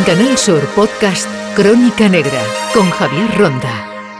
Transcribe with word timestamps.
En 0.00 0.06
Canal 0.06 0.38
Sur 0.38 0.64
Podcast 0.68 1.28
Crónica 1.54 2.08
Negra 2.08 2.42
con 2.72 2.88
Javier 2.88 3.36
Ronda. 3.36 4.16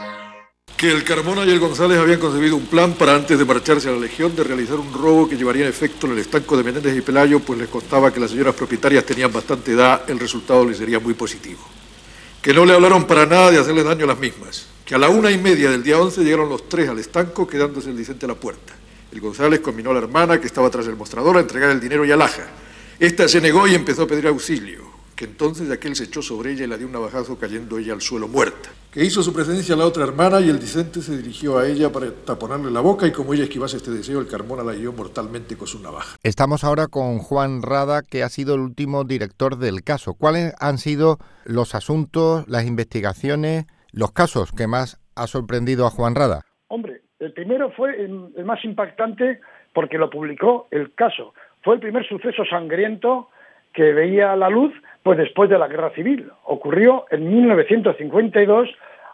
Que 0.77 0.93
el 0.93 1.05
Carmona 1.05 1.47
y 1.47 1.51
el 1.51 1.59
González 1.59 1.99
habían 1.99 2.21
concebido 2.21 2.55
un 2.55 2.67
plan 2.67 2.93
para 2.93 3.15
antes 3.15 3.39
de 3.39 3.47
marcharse 3.47 3.89
a 3.89 3.93
la 3.93 3.99
Legión 3.99 4.37
de 4.37 4.45
realizar 4.45 4.79
un 4.79 4.93
robo 4.93 5.27
que 5.27 5.39
llevaría 5.39 5.63
en 5.63 5.71
efecto 5.71 6.07
en 6.07 6.13
el 6.13 6.19
estanco 6.19 6.55
de 6.59 6.65
Menéndez 6.65 6.95
y 6.95 7.01
Pelayo, 7.01 7.41
pues 7.41 7.59
les 7.59 7.69
constaba 7.71 8.13
que 8.13 8.21
las 8.21 8.31
señoras 8.31 8.55
propietarias 8.55 9.07
tenían 9.07 9.33
bastante 9.33 9.73
edad, 9.73 10.03
el 10.07 10.19
resultado 10.19 10.67
les 10.67 10.77
sería 10.77 11.01
muy 11.01 11.15
positivo. 11.15 11.61
Que 12.43 12.53
no 12.53 12.67
le 12.67 12.75
hablaron 12.75 13.07
para 13.07 13.25
nada 13.25 13.51
de 13.51 13.57
hacerle 13.57 13.83
daño 13.83 14.05
a 14.05 14.09
las 14.09 14.19
mismas. 14.19 14.67
Que 14.85 14.97
a 14.97 14.99
la 14.99 15.09
una 15.09 15.31
y 15.31 15.39
media 15.39 15.71
del 15.71 15.83
día 15.83 15.99
11 15.99 16.23
llegaron 16.23 16.51
los 16.51 16.69
tres 16.69 16.91
al 16.91 16.99
estanco, 16.99 17.49
quedándose 17.49 17.89
el 17.89 17.97
Vicente 17.97 18.27
a 18.27 18.29
la 18.29 18.35
puerta. 18.35 18.75
El 19.11 19.21
González 19.23 19.61
combinó 19.61 19.93
a 19.93 19.95
la 19.95 20.01
hermana, 20.01 20.39
que 20.39 20.47
estaba 20.47 20.69
tras 20.69 20.87
el 20.89 20.97
mostrador, 20.97 21.39
a 21.39 21.41
entregar 21.41 21.71
el 21.71 21.81
dinero 21.81 22.05
y 22.05 22.13
alhaja. 22.13 22.49
Esta 22.99 23.27
se 23.29 23.41
negó 23.41 23.67
y 23.67 23.75
empezó 23.75 24.03
a 24.03 24.07
pedir 24.07 24.27
auxilio 24.27 24.90
que 25.21 25.27
entonces 25.27 25.71
aquel 25.71 25.95
se 25.97 26.05
echó 26.05 26.23
sobre 26.23 26.53
ella 26.53 26.65
y 26.65 26.67
la 26.67 26.79
dio 26.79 26.87
un 26.87 26.95
navajazo 26.95 27.39
cayendo 27.39 27.77
ella 27.77 27.93
al 27.93 28.01
suelo 28.01 28.27
muerta. 28.27 28.71
Que 28.91 29.05
hizo 29.05 29.23
su 29.23 29.35
presencia 29.35 29.77
la 29.77 29.85
otra 29.85 30.05
hermana 30.05 30.41
y 30.41 30.49
el 30.49 30.57
Vicente 30.57 31.03
se 31.03 31.15
dirigió 31.15 31.59
a 31.59 31.69
ella 31.69 31.93
para 31.93 32.11
taponarle 32.11 32.71
la 32.71 32.81
boca 32.81 33.07
y 33.07 33.13
como 33.13 33.35
ella 33.35 33.43
esquivase 33.43 33.77
este 33.77 33.91
deseo, 33.91 34.19
el 34.19 34.27
Carmona 34.27 34.65
la 34.65 34.75
hirió 34.75 34.95
mortalmente 34.95 35.59
con 35.59 35.67
su 35.67 35.79
navaja. 35.83 36.17
Estamos 36.23 36.65
ahora 36.65 36.87
con 36.87 37.19
Juan 37.19 37.61
Rada, 37.61 38.01
que 38.01 38.23
ha 38.23 38.31
sido 38.31 38.55
el 38.55 38.63
último 38.63 39.05
director 39.05 39.59
del 39.59 39.85
caso. 39.85 40.15
¿Cuáles 40.15 40.55
han 40.59 40.79
sido 40.79 41.19
los 41.45 41.75
asuntos, 41.75 42.49
las 42.49 42.65
investigaciones, 42.65 43.67
los 43.93 44.13
casos 44.13 44.53
que 44.53 44.69
más 44.69 45.03
ha 45.17 45.27
sorprendido 45.27 45.85
a 45.85 45.91
Juan 45.91 46.15
Rada? 46.15 46.47
Hombre, 46.69 47.03
el 47.19 47.35
primero 47.35 47.71
fue 47.73 48.03
el 48.03 48.45
más 48.47 48.65
impactante 48.65 49.41
porque 49.75 49.99
lo 49.99 50.09
publicó 50.09 50.67
el 50.71 50.95
caso. 50.95 51.35
Fue 51.63 51.75
el 51.75 51.81
primer 51.81 52.09
suceso 52.09 52.43
sangriento 52.49 53.29
que 53.73 53.93
veía 53.93 54.37
la 54.37 54.49
luz 54.49 54.73
pues 55.03 55.19
después 55.19 55.49
de 55.49 55.59
la 55.59 55.69
guerra 55.69 55.91
civil. 55.91 56.31
Ocurrió 56.45 57.07
en 57.11 57.29
1952 57.29 58.69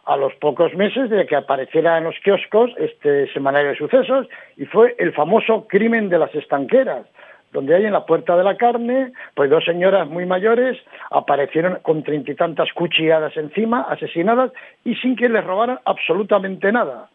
a 0.05 0.17
los 0.17 0.33
pocos 0.35 0.73
meses 0.73 1.09
de 1.09 1.25
que 1.25 1.35
apareciera 1.35 1.97
en 1.97 2.05
los 2.05 2.15
kioscos 2.23 2.71
este 2.77 3.31
semanario 3.33 3.69
de 3.69 3.77
sucesos 3.77 4.27
y 4.55 4.65
fue 4.65 4.95
el 4.99 5.13
famoso 5.13 5.67
crimen 5.67 6.09
de 6.09 6.17
las 6.17 6.33
estanqueras, 6.33 7.05
donde 7.51 7.75
hay 7.75 7.85
en 7.85 7.91
la 7.91 8.05
puerta 8.05 8.37
de 8.37 8.43
la 8.43 8.55
carne, 8.55 9.11
pues 9.35 9.49
dos 9.49 9.65
señoras 9.65 10.07
muy 10.07 10.25
mayores 10.25 10.77
aparecieron 11.11 11.79
con 11.81 12.03
treinta 12.03 12.31
y 12.31 12.35
tantas 12.35 12.71
cuchilladas 12.73 13.35
encima, 13.35 13.81
asesinadas 13.81 14.51
y 14.85 14.95
sin 14.95 15.15
que 15.15 15.29
les 15.29 15.43
robaran 15.43 15.79
absolutamente 15.83 16.71
nada. 16.71 17.09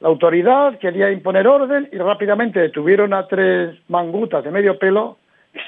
La 0.00 0.08
autoridad 0.08 0.78
quería 0.78 1.10
imponer 1.10 1.48
orden 1.48 1.88
y 1.90 1.96
rápidamente 1.96 2.60
detuvieron 2.60 3.14
a 3.14 3.26
tres 3.26 3.76
mangutas 3.88 4.44
de 4.44 4.50
medio 4.50 4.78
pelo 4.78 5.16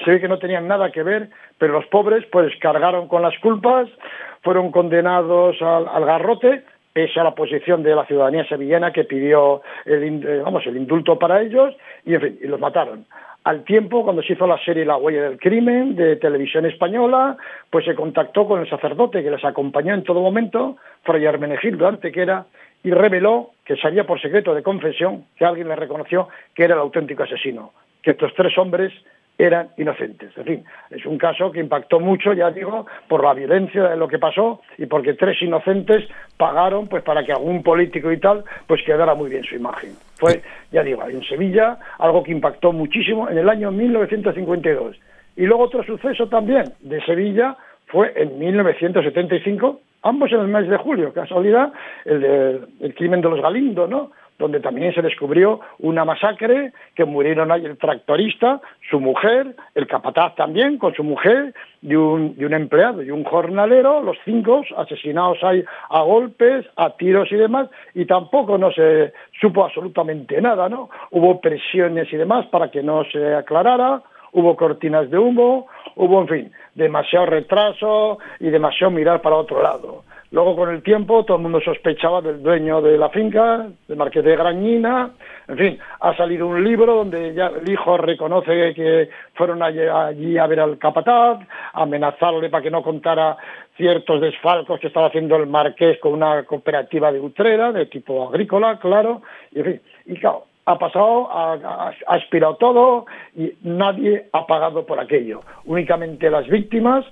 se 0.03 0.11
ve 0.11 0.21
que 0.21 0.27
no 0.27 0.39
tenían 0.39 0.67
nada 0.67 0.91
que 0.91 1.03
ver, 1.03 1.29
pero 1.57 1.73
los 1.73 1.85
pobres 1.87 2.25
pues 2.31 2.53
cargaron 2.59 3.07
con 3.07 3.21
las 3.21 3.37
culpas, 3.39 3.87
fueron 4.41 4.71
condenados 4.71 5.61
al, 5.61 6.05
garrote, 6.05 6.63
pese 6.93 7.19
a 7.19 7.23
la 7.23 7.35
posición 7.35 7.83
de 7.83 7.95
la 7.95 8.05
ciudadanía 8.05 8.45
sevillana 8.45 8.91
que 8.91 9.03
pidió 9.03 9.61
el, 9.85 10.25
eh, 10.25 10.41
vamos, 10.43 10.65
el 10.65 10.77
indulto 10.77 11.19
para 11.19 11.41
ellos, 11.41 11.75
y 12.05 12.15
en 12.15 12.21
fin, 12.21 12.39
y 12.41 12.47
los 12.47 12.59
mataron. 12.59 13.05
Al 13.43 13.63
tiempo, 13.63 14.03
cuando 14.03 14.21
se 14.21 14.33
hizo 14.33 14.45
la 14.45 14.57
serie 14.63 14.85
La 14.85 14.97
huella 14.97 15.23
del 15.23 15.39
crimen 15.39 15.95
de 15.95 16.17
televisión 16.17 16.65
española, 16.65 17.37
pues 17.69 17.85
se 17.85 17.95
contactó 17.95 18.45
con 18.45 18.59
el 18.59 18.69
sacerdote 18.69 19.23
que 19.23 19.31
les 19.31 19.43
acompañó 19.45 19.93
en 19.93 20.03
todo 20.03 20.21
momento, 20.21 20.77
Fray 21.03 21.25
Hermenegildo 21.25 21.87
Antequera, 21.87 22.45
y 22.83 22.91
reveló 22.91 23.51
que 23.65 23.77
sabía 23.77 24.05
por 24.05 24.21
secreto 24.21 24.53
de 24.53 24.63
confesión 24.63 25.25
que 25.37 25.45
alguien 25.45 25.67
le 25.67 25.75
reconoció 25.75 26.27
que 26.53 26.63
era 26.63 26.75
el 26.75 26.81
auténtico 26.81 27.23
asesino, 27.23 27.71
que 28.03 28.11
estos 28.11 28.33
tres 28.33 28.57
hombres 28.57 28.93
eran 29.39 29.69
inocentes. 29.77 30.37
En 30.37 30.43
fin, 30.43 30.63
es 30.91 31.05
un 31.05 31.17
caso 31.17 31.49
que 31.49 31.61
impactó 31.61 32.01
mucho, 32.01 32.33
ya 32.33 32.51
digo, 32.51 32.85
por 33.07 33.23
la 33.23 33.33
violencia 33.33 33.83
de 33.85 33.95
lo 33.95 34.07
que 34.07 34.19
pasó 34.19 34.61
y 34.77 34.85
porque 34.85 35.13
tres 35.13 35.41
inocentes 35.41 36.07
pagaron 36.37 36.87
pues 36.87 37.03
para 37.03 37.23
que 37.23 37.31
algún 37.31 37.63
político 37.63 38.11
y 38.11 38.19
tal 38.19 38.43
pues 38.67 38.83
quedara 38.85 39.15
muy 39.15 39.29
bien 39.29 39.45
su 39.45 39.55
imagen. 39.55 39.91
Fue, 40.15 40.41
ya 40.71 40.83
digo, 40.83 41.07
en 41.07 41.23
Sevilla 41.23 41.79
algo 41.97 42.21
que 42.21 42.33
impactó 42.33 42.73
muchísimo 42.73 43.29
en 43.29 43.37
el 43.37 43.47
año 43.47 43.71
1952. 43.71 44.97
Y 45.37 45.45
luego 45.45 45.63
otro 45.63 45.83
suceso 45.83 46.27
también 46.27 46.65
de 46.81 47.01
Sevilla 47.05 47.55
fue 47.87 48.11
en 48.17 48.37
1975, 48.37 49.79
ambos 50.03 50.33
en 50.33 50.41
el 50.41 50.47
mes 50.49 50.67
de 50.67 50.75
julio, 50.77 51.13
casualidad, 51.13 51.71
el, 52.03 52.67
el 52.81 52.93
crimen 52.93 53.21
de 53.21 53.29
los 53.29 53.41
Galindo, 53.41 53.87
¿no? 53.87 54.11
Donde 54.39 54.61
también 54.61 54.93
se 54.93 55.01
descubrió 55.01 55.59
una 55.77 56.05
masacre, 56.05 56.71
que 56.95 57.05
murieron 57.05 57.51
ahí 57.51 57.65
el 57.65 57.77
tractorista, 57.77 58.61
su 58.89 58.99
mujer, 58.99 59.55
el 59.75 59.85
capataz 59.85 60.33
también, 60.35 60.77
con 60.77 60.95
su 60.95 61.03
mujer, 61.03 61.53
de 61.81 61.97
un, 61.97 62.35
un 62.39 62.53
empleado 62.53 63.03
y 63.03 63.11
un 63.11 63.23
jornalero, 63.23 64.01
los 64.01 64.17
cinco 64.25 64.63
asesinados 64.77 65.43
ahí 65.43 65.63
a 65.89 66.01
golpes, 66.01 66.65
a 66.77 66.91
tiros 66.91 67.31
y 67.31 67.35
demás, 67.35 67.69
y 67.93 68.05
tampoco 68.05 68.57
no 68.57 68.71
se 68.71 69.13
supo 69.39 69.65
absolutamente 69.65 70.41
nada, 70.41 70.69
¿no? 70.69 70.89
Hubo 71.11 71.39
presiones 71.41 72.11
y 72.11 72.17
demás 72.17 72.47
para 72.47 72.71
que 72.71 72.81
no 72.81 73.03
se 73.11 73.35
aclarara, 73.35 74.01
hubo 74.31 74.55
cortinas 74.55 75.09
de 75.09 75.17
humo, 75.17 75.67
hubo, 75.95 76.21
en 76.21 76.27
fin, 76.27 76.51
demasiado 76.75 77.25
retraso 77.25 78.19
y 78.39 78.49
demasiado 78.49 78.91
mirar 78.91 79.21
para 79.21 79.35
otro 79.35 79.61
lado. 79.61 80.03
Luego, 80.31 80.55
con 80.55 80.69
el 80.69 80.83
tiempo, 80.83 81.25
todo 81.25 81.37
el 81.37 81.43
mundo 81.43 81.59
sospechaba 81.59 82.21
del 82.21 82.43
dueño 82.43 82.81
de 82.81 82.97
la 82.99 83.09
finca, 83.09 83.67
del 83.87 83.97
marqués 83.97 84.23
de 84.23 84.35
Grañina. 84.35 85.11
En 85.47 85.57
fin, 85.57 85.79
ha 86.01 86.15
salido 86.15 86.45
un 86.45 86.63
libro 86.63 86.97
donde 86.97 87.33
ya 87.33 87.47
el 87.47 87.67
hijo 87.67 87.97
reconoce 87.97 88.73
que 88.75 89.09
fueron 89.33 89.63
allí 89.63 90.37
a 90.37 90.45
ver 90.45 90.59
al 90.59 90.77
capataz, 90.77 91.39
amenazarle 91.73 92.49
para 92.49 92.61
que 92.61 92.69
no 92.69 92.83
contara 92.83 93.37
ciertos 93.75 94.21
desfalcos 94.21 94.79
que 94.79 94.87
estaba 94.87 95.07
haciendo 95.07 95.35
el 95.35 95.47
marqués 95.47 95.97
con 95.99 96.13
una 96.13 96.43
cooperativa 96.43 97.11
de 97.11 97.19
Utrera, 97.19 97.71
de 97.71 97.87
tipo 97.87 98.29
agrícola, 98.29 98.77
claro. 98.77 99.23
Y, 99.51 99.59
en 99.59 99.65
fin, 99.65 99.81
y 100.05 100.19
claro, 100.19 100.43
ha 100.65 100.77
pasado, 100.77 101.27
ha, 101.31 101.93
aspirado 102.07 102.55
todo 102.57 103.05
y 103.35 103.53
nadie 103.63 104.27
ha 104.31 104.45
pagado 104.45 104.85
por 104.85 104.99
aquello. 104.99 105.39
Únicamente 105.65 106.29
las 106.29 106.47
víctimas 106.47 107.03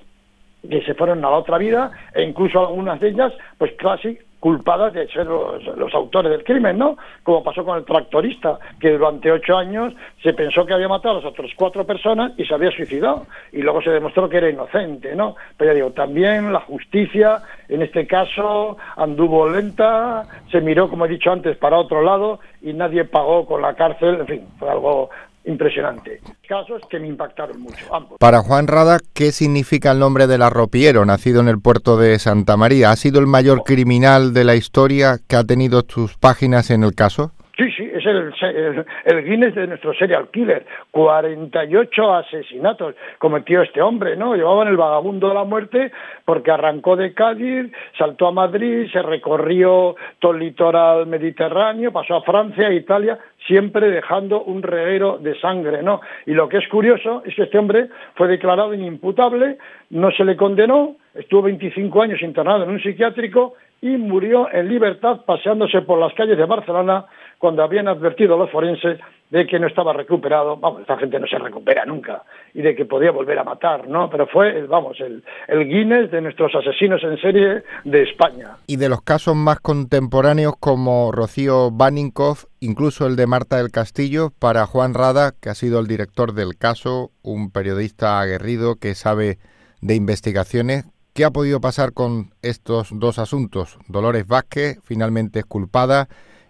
que 0.69 0.81
se 0.81 0.93
fueron 0.93 1.23
a 1.25 1.29
la 1.29 1.37
otra 1.37 1.57
vida 1.57 1.91
e 2.13 2.23
incluso 2.23 2.59
algunas 2.59 2.99
de 2.99 3.09
ellas, 3.09 3.33
pues 3.57 3.73
casi 3.77 4.17
culpadas 4.39 4.93
de 4.93 5.07
ser 5.07 5.25
los, 5.25 5.93
autores 5.93 6.31
del 6.31 6.43
crimen, 6.43 6.77
¿no? 6.77 6.97
Como 7.23 7.43
pasó 7.43 7.65
con 7.65 7.77
el 7.77 7.85
tractorista, 7.85 8.59
que 8.79 8.91
durante 8.91 9.31
ocho 9.31 9.57
años 9.57 9.93
se 10.21 10.33
pensó 10.33 10.65
que 10.65 10.73
había 10.73 10.87
matado 10.87 11.15
a 11.15 11.21
las 11.21 11.31
otras 11.31 11.51
cuatro 11.55 11.85
personas 11.85 12.33
y 12.37 12.45
se 12.45 12.53
había 12.53 12.71
suicidado, 12.71 13.25
y 13.51 13.61
luego 13.61 13.81
se 13.81 13.89
demostró 13.89 14.29
que 14.29 14.37
era 14.37 14.49
inocente, 14.49 15.15
¿no? 15.15 15.35
Pero 15.57 15.71
ya 15.71 15.75
digo, 15.75 15.91
también 15.91 16.53
la 16.53 16.59
justicia, 16.61 17.41
en 17.67 17.81
este 17.81 18.05
caso, 18.05 18.77
anduvo 18.95 19.49
lenta, 19.49 20.27
se 20.51 20.61
miró, 20.61 20.87
como 20.89 21.05
he 21.05 21.09
dicho 21.09 21.31
antes, 21.31 21.57
para 21.57 21.77
otro 21.77 22.03
lado, 22.03 22.39
y 22.61 22.73
nadie 22.73 23.05
pagó 23.05 23.45
con 23.45 23.61
la 23.61 23.73
cárcel, 23.73 24.19
en 24.19 24.27
fin, 24.27 24.47
fue 24.59 24.69
algo 24.69 25.09
impresionante. 25.47 26.19
Casos 26.47 26.81
que 26.89 26.99
me 26.99 27.07
impactaron 27.07 27.59
mucho, 27.59 27.93
ambos. 27.93 28.17
Para 28.19 28.39
Juan 28.39 28.67
Rada, 28.67 28.99
¿qué 29.13 29.31
significa 29.31 29.91
el 29.91 29.99
nombre 29.99 30.27
del 30.27 30.41
arropiero, 30.41 31.05
nacido 31.05 31.41
en 31.41 31.47
el 31.47 31.59
puerto 31.59 31.97
de 31.97 32.19
Santa 32.19 32.57
María? 32.57 32.91
¿Ha 32.91 32.95
sido 32.95 33.19
el 33.19 33.27
mayor 33.27 33.63
criminal 33.63 34.33
de 34.33 34.43
la 34.43 34.55
historia 34.55 35.17
que 35.27 35.35
ha 35.35 35.43
tenido 35.43 35.81
sus 35.87 36.17
páginas 36.17 36.69
en 36.69 36.83
el 36.83 36.93
caso? 36.93 37.31
Sí, 37.57 37.71
sí, 37.75 37.89
es 37.91 38.05
el, 38.05 38.85
el, 39.05 39.23
Guinness 39.25 39.55
de 39.55 39.65
nuestro 39.65 39.91
serial 39.95 40.29
killer. 40.29 40.63
48 40.91 42.13
asesinatos 42.13 42.93
cometió 43.17 43.63
este 43.63 43.81
hombre, 43.81 44.15
¿no? 44.15 44.35
Llevaban 44.35 44.67
el 44.67 44.77
vagabundo 44.77 45.29
de 45.29 45.33
la 45.33 45.43
muerte 45.43 45.91
porque 46.23 46.51
arrancó 46.51 46.95
de 46.95 47.15
Cádiz, 47.15 47.71
saltó 47.97 48.27
a 48.27 48.31
Madrid, 48.31 48.87
se 48.93 49.01
recorrió 49.01 49.95
todo 50.19 50.33
el 50.33 50.39
litoral 50.39 51.07
mediterráneo, 51.07 51.91
pasó 51.91 52.17
a 52.17 52.21
Francia, 52.21 52.71
Italia, 52.71 53.17
siempre 53.47 53.89
dejando 53.89 54.43
un 54.43 54.61
reguero 54.61 55.17
de 55.17 55.39
sangre, 55.39 55.81
¿no? 55.81 56.01
Y 56.25 56.33
lo 56.33 56.49
que 56.49 56.57
es 56.57 56.67
curioso 56.67 57.23
es 57.25 57.33
que 57.35 57.43
este 57.43 57.57
hombre 57.57 57.87
fue 58.15 58.27
declarado 58.27 58.73
inimputable, 58.73 59.57
no 59.89 60.11
se 60.11 60.25
le 60.25 60.35
condenó, 60.35 60.97
estuvo 61.15 61.43
25 61.43 62.01
años 62.01 62.21
internado 62.21 62.63
en 62.63 62.71
un 62.71 62.81
psiquiátrico 62.81 63.55
y 63.81 63.89
murió 63.97 64.51
en 64.51 64.67
libertad 64.67 65.21
paseándose 65.25 65.81
por 65.81 65.99
las 65.99 66.13
calles 66.13 66.37
de 66.37 66.45
Barcelona 66.45 67.05
cuando 67.37 67.63
habían 67.63 67.87
advertido 67.87 68.35
a 68.35 68.37
los 68.37 68.51
forenses 68.51 68.99
de 69.29 69.45
que 69.45 69.59
no 69.59 69.67
estaba 69.67 69.93
recuperado, 69.93 70.57
vamos, 70.57 70.81
esta 70.81 70.97
gente 70.97 71.19
no 71.19 71.27
se 71.27 71.37
recupera 71.37 71.85
nunca, 71.85 72.23
y 72.53 72.61
de 72.61 72.75
que 72.75 72.85
podía 72.85 73.11
volver 73.11 73.37
a 73.39 73.43
matar, 73.43 73.87
¿no? 73.87 74.09
Pero 74.09 74.27
fue, 74.27 74.63
vamos, 74.63 74.99
el, 75.01 75.23
el 75.47 75.67
Guinness 75.67 76.11
de 76.11 76.21
nuestros 76.21 76.55
asesinos 76.55 77.03
en 77.03 77.17
serie 77.17 77.63
de 77.83 78.03
España. 78.03 78.57
Y 78.67 78.77
de 78.77 78.89
los 78.89 79.01
casos 79.01 79.35
más 79.35 79.59
contemporáneos 79.59 80.53
como 80.59 81.11
Rocío 81.11 81.71
Baninkoff, 81.71 82.45
incluso 82.59 83.05
el 83.05 83.15
de 83.15 83.27
Marta 83.27 83.57
del 83.57 83.71
Castillo, 83.71 84.29
para 84.39 84.65
Juan 84.65 84.93
Rada, 84.93 85.31
que 85.41 85.49
ha 85.49 85.55
sido 85.55 85.79
el 85.79 85.87
director 85.87 86.33
del 86.33 86.57
caso, 86.57 87.11
un 87.21 87.51
periodista 87.51 88.21
aguerrido 88.21 88.75
que 88.75 88.95
sabe 88.95 89.37
de 89.81 89.95
investigaciones, 89.95 90.85
¿Qué 91.17 91.25
ha 91.25 91.31
podido 91.31 91.59
pasar 91.59 91.93
con 91.93 92.29
estos 92.43 92.89
dos 92.91 93.17
asuntos? 93.17 93.79
Dolores 93.87 94.27
Vázquez, 94.27 94.77
finalmente 94.83 95.39
es 95.39 95.45
culpada, 95.45 96.09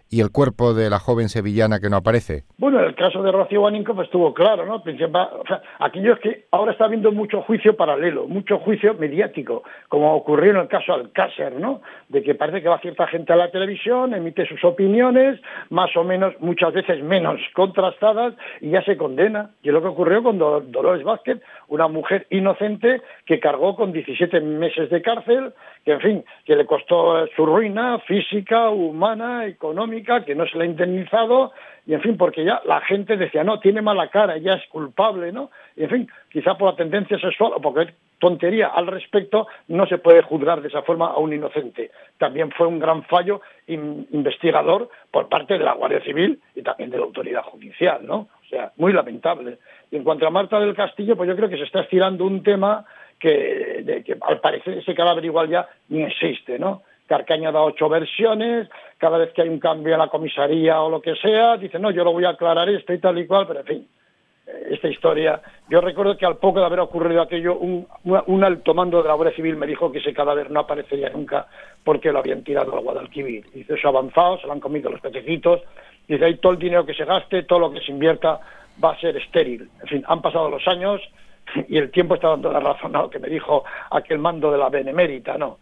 y 0.09 0.21
el 0.21 0.31
cuerpo 0.31 0.73
de 0.73 0.89
la 0.89 0.99
joven 0.99 1.29
sevillana 1.29 1.79
que 1.79 1.89
no 1.89 1.97
aparece? 1.97 2.43
Bueno, 2.57 2.79
el 2.79 2.95
caso 2.95 3.21
de 3.21 3.31
Rocío 3.31 3.61
pues 3.95 4.07
estuvo 4.07 4.33
claro, 4.33 4.65
¿no? 4.65 4.81
Principal, 4.81 5.29
o 5.33 6.19
que 6.21 6.45
ahora 6.51 6.71
está 6.71 6.85
habiendo 6.85 7.11
mucho 7.11 7.41
juicio 7.41 7.75
paralelo, 7.75 8.27
mucho 8.27 8.59
juicio 8.59 8.93
mediático, 8.93 9.63
como 9.89 10.15
ocurrió 10.15 10.51
en 10.51 10.57
el 10.57 10.67
caso 10.67 10.93
Alcácer, 10.93 11.53
¿no? 11.53 11.81
De 12.09 12.23
que 12.23 12.35
parece 12.35 12.61
que 12.61 12.69
va 12.69 12.79
cierta 12.79 13.07
gente 13.07 13.33
a 13.33 13.35
la 13.35 13.51
televisión, 13.51 14.13
emite 14.13 14.47
sus 14.47 14.63
opiniones, 14.63 15.39
más 15.69 15.95
o 15.95 16.03
menos, 16.03 16.33
muchas 16.39 16.73
veces 16.73 17.03
menos 17.03 17.39
contrastadas, 17.53 18.33
y 18.61 18.71
ya 18.71 18.81
se 18.83 18.97
condena. 18.97 19.51
Y 19.61 19.69
es 19.69 19.73
lo 19.73 19.81
que 19.81 19.89
ocurrió 19.89 20.23
con 20.23 20.37
Dolores 20.37 21.03
Vázquez, 21.03 21.41
una 21.67 21.87
mujer 21.87 22.27
inocente 22.29 23.01
que 23.25 23.39
cargó 23.39 23.75
con 23.75 23.91
17 23.91 24.39
meses 24.41 24.89
de 24.89 25.01
cárcel, 25.01 25.53
que 25.87 25.93
en 25.93 26.01
fin, 26.01 26.25
que 26.43 26.57
le 26.57 26.65
costó 26.65 27.25
su 27.33 27.45
ruina 27.45 27.97
física, 27.99 28.69
humana, 28.71 29.45
económica, 29.45 30.25
que 30.25 30.35
no 30.35 30.45
se 30.45 30.57
le 30.57 30.65
ha 30.65 30.67
indemnizado, 30.67 31.53
y 31.85 31.93
en 31.93 32.01
fin, 32.01 32.17
porque 32.17 32.43
ya 32.43 32.61
la 32.65 32.81
gente 32.81 33.15
decía, 33.15 33.45
no, 33.45 33.61
tiene 33.61 33.81
mala 33.81 34.09
cara, 34.09 34.37
ya 34.37 34.55
es 34.55 34.67
culpable, 34.67 35.31
¿no? 35.31 35.49
Y 35.77 35.83
en 35.85 35.89
fin, 35.89 36.11
quizá 36.29 36.57
por 36.57 36.71
la 36.71 36.75
tendencia 36.75 37.17
sexual 37.17 37.53
o 37.55 37.61
porque 37.61 37.93
tontería 38.19 38.67
al 38.67 38.87
respecto, 38.87 39.47
no 39.69 39.87
se 39.87 39.97
puede 39.97 40.23
juzgar 40.23 40.61
de 40.61 40.67
esa 40.67 40.81
forma 40.81 41.07
a 41.07 41.19
un 41.19 41.31
inocente. 41.31 41.91
También 42.17 42.51
fue 42.51 42.67
un 42.67 42.79
gran 42.79 43.03
fallo 43.03 43.39
investigador 43.67 44.89
por 45.09 45.29
parte 45.29 45.53
de 45.53 45.63
la 45.63 45.75
Guardia 45.75 46.01
Civil 46.01 46.41
y 46.53 46.63
también 46.63 46.89
de 46.89 46.97
la 46.97 47.05
autoridad 47.05 47.43
judicial, 47.43 48.05
¿no? 48.05 48.27
O 48.45 48.49
sea, 48.49 48.73
muy 48.75 48.91
lamentable. 48.91 49.59
Y 49.89 49.95
en 49.95 50.03
cuanto 50.03 50.27
a 50.27 50.31
Marta 50.31 50.59
del 50.59 50.75
Castillo, 50.75 51.15
pues 51.15 51.29
yo 51.29 51.35
creo 51.37 51.47
que 51.47 51.57
se 51.57 51.63
está 51.63 51.79
estirando 51.79 52.25
un 52.25 52.43
tema 52.43 52.85
que, 53.19 54.03
que 54.05 54.17
al 54.21 54.39
parecer 54.39 54.77
ese 54.77 54.93
cadáver 54.93 55.25
igual 55.25 55.49
ya 55.49 55.67
ni 55.89 56.03
existe, 56.03 56.59
¿no? 56.59 56.83
Carcaña 57.07 57.51
da 57.51 57.61
ocho 57.61 57.87
versiones, 57.87 58.67
cada 58.97 59.17
vez 59.17 59.31
que 59.31 59.41
hay 59.41 59.49
un 59.49 59.59
cambio 59.59 59.93
en 59.93 59.99
la 59.99 60.09
comisaría 60.09 60.81
o 60.81 60.89
lo 60.89 61.01
que 61.01 61.15
sea, 61.15 61.55
dice, 61.57 61.79
no, 61.79 61.89
yo 61.91 62.03
lo 62.03 62.11
voy 62.11 62.25
a 62.25 62.31
aclarar 62.31 62.69
esto 62.69 62.93
y 62.93 62.99
tal 62.99 63.17
y 63.17 63.25
cual, 63.25 63.47
pero 63.47 63.61
en 63.61 63.65
fin, 63.65 63.87
eh, 64.45 64.67
esta 64.71 64.89
historia. 64.89 65.41
Yo 65.69 65.79
recuerdo 65.79 66.17
que 66.17 66.25
al 66.25 66.37
poco 66.37 66.59
de 66.59 66.65
haber 66.65 66.81
ocurrido 66.81 67.21
aquello, 67.21 67.57
un, 67.57 68.43
alto 68.43 68.73
mando 68.73 69.01
de 69.01 69.07
la 69.07 69.13
Guardia 69.13 69.35
Civil 69.35 69.55
me 69.55 69.67
dijo 69.67 69.91
que 69.91 69.99
ese 69.99 70.13
cadáver 70.13 70.51
no 70.51 70.59
aparecería 70.61 71.09
nunca 71.09 71.47
porque 71.83 72.11
lo 72.11 72.19
habían 72.19 72.43
tirado 72.43 72.73
al 72.73 72.83
Guadalquivir. 72.83 73.49
Dice, 73.51 73.75
eso 73.75 73.87
avanzado, 73.87 74.39
se 74.39 74.47
lo 74.47 74.53
han 74.53 74.59
comido 74.59 74.89
los 74.89 74.99
pececitos, 74.99 75.61
dice, 76.07 76.25
ahí 76.25 76.35
todo 76.35 76.51
el 76.51 76.59
dinero 76.59 76.85
que 76.85 76.93
se 76.93 77.05
gaste, 77.05 77.43
todo 77.43 77.59
lo 77.59 77.71
que 77.71 77.79
se 77.79 77.91
invierta 77.91 78.41
va 78.83 78.91
a 78.91 78.99
ser 78.99 79.15
estéril. 79.15 79.69
En 79.81 79.87
fin, 79.87 80.03
han 80.07 80.21
pasado 80.21 80.49
los 80.49 80.67
años 80.67 81.01
y 81.67 81.77
el 81.77 81.91
tiempo 81.91 82.15
está 82.15 82.29
dando 82.29 82.51
la 82.51 82.59
razón 82.59 82.95
a 82.95 83.09
que 83.09 83.19
me 83.19 83.29
dijo 83.29 83.63
aquel 83.91 84.19
mando 84.19 84.51
de 84.51 84.57
la 84.57 84.69
Benemérita, 84.69 85.37
¿no? 85.37 85.59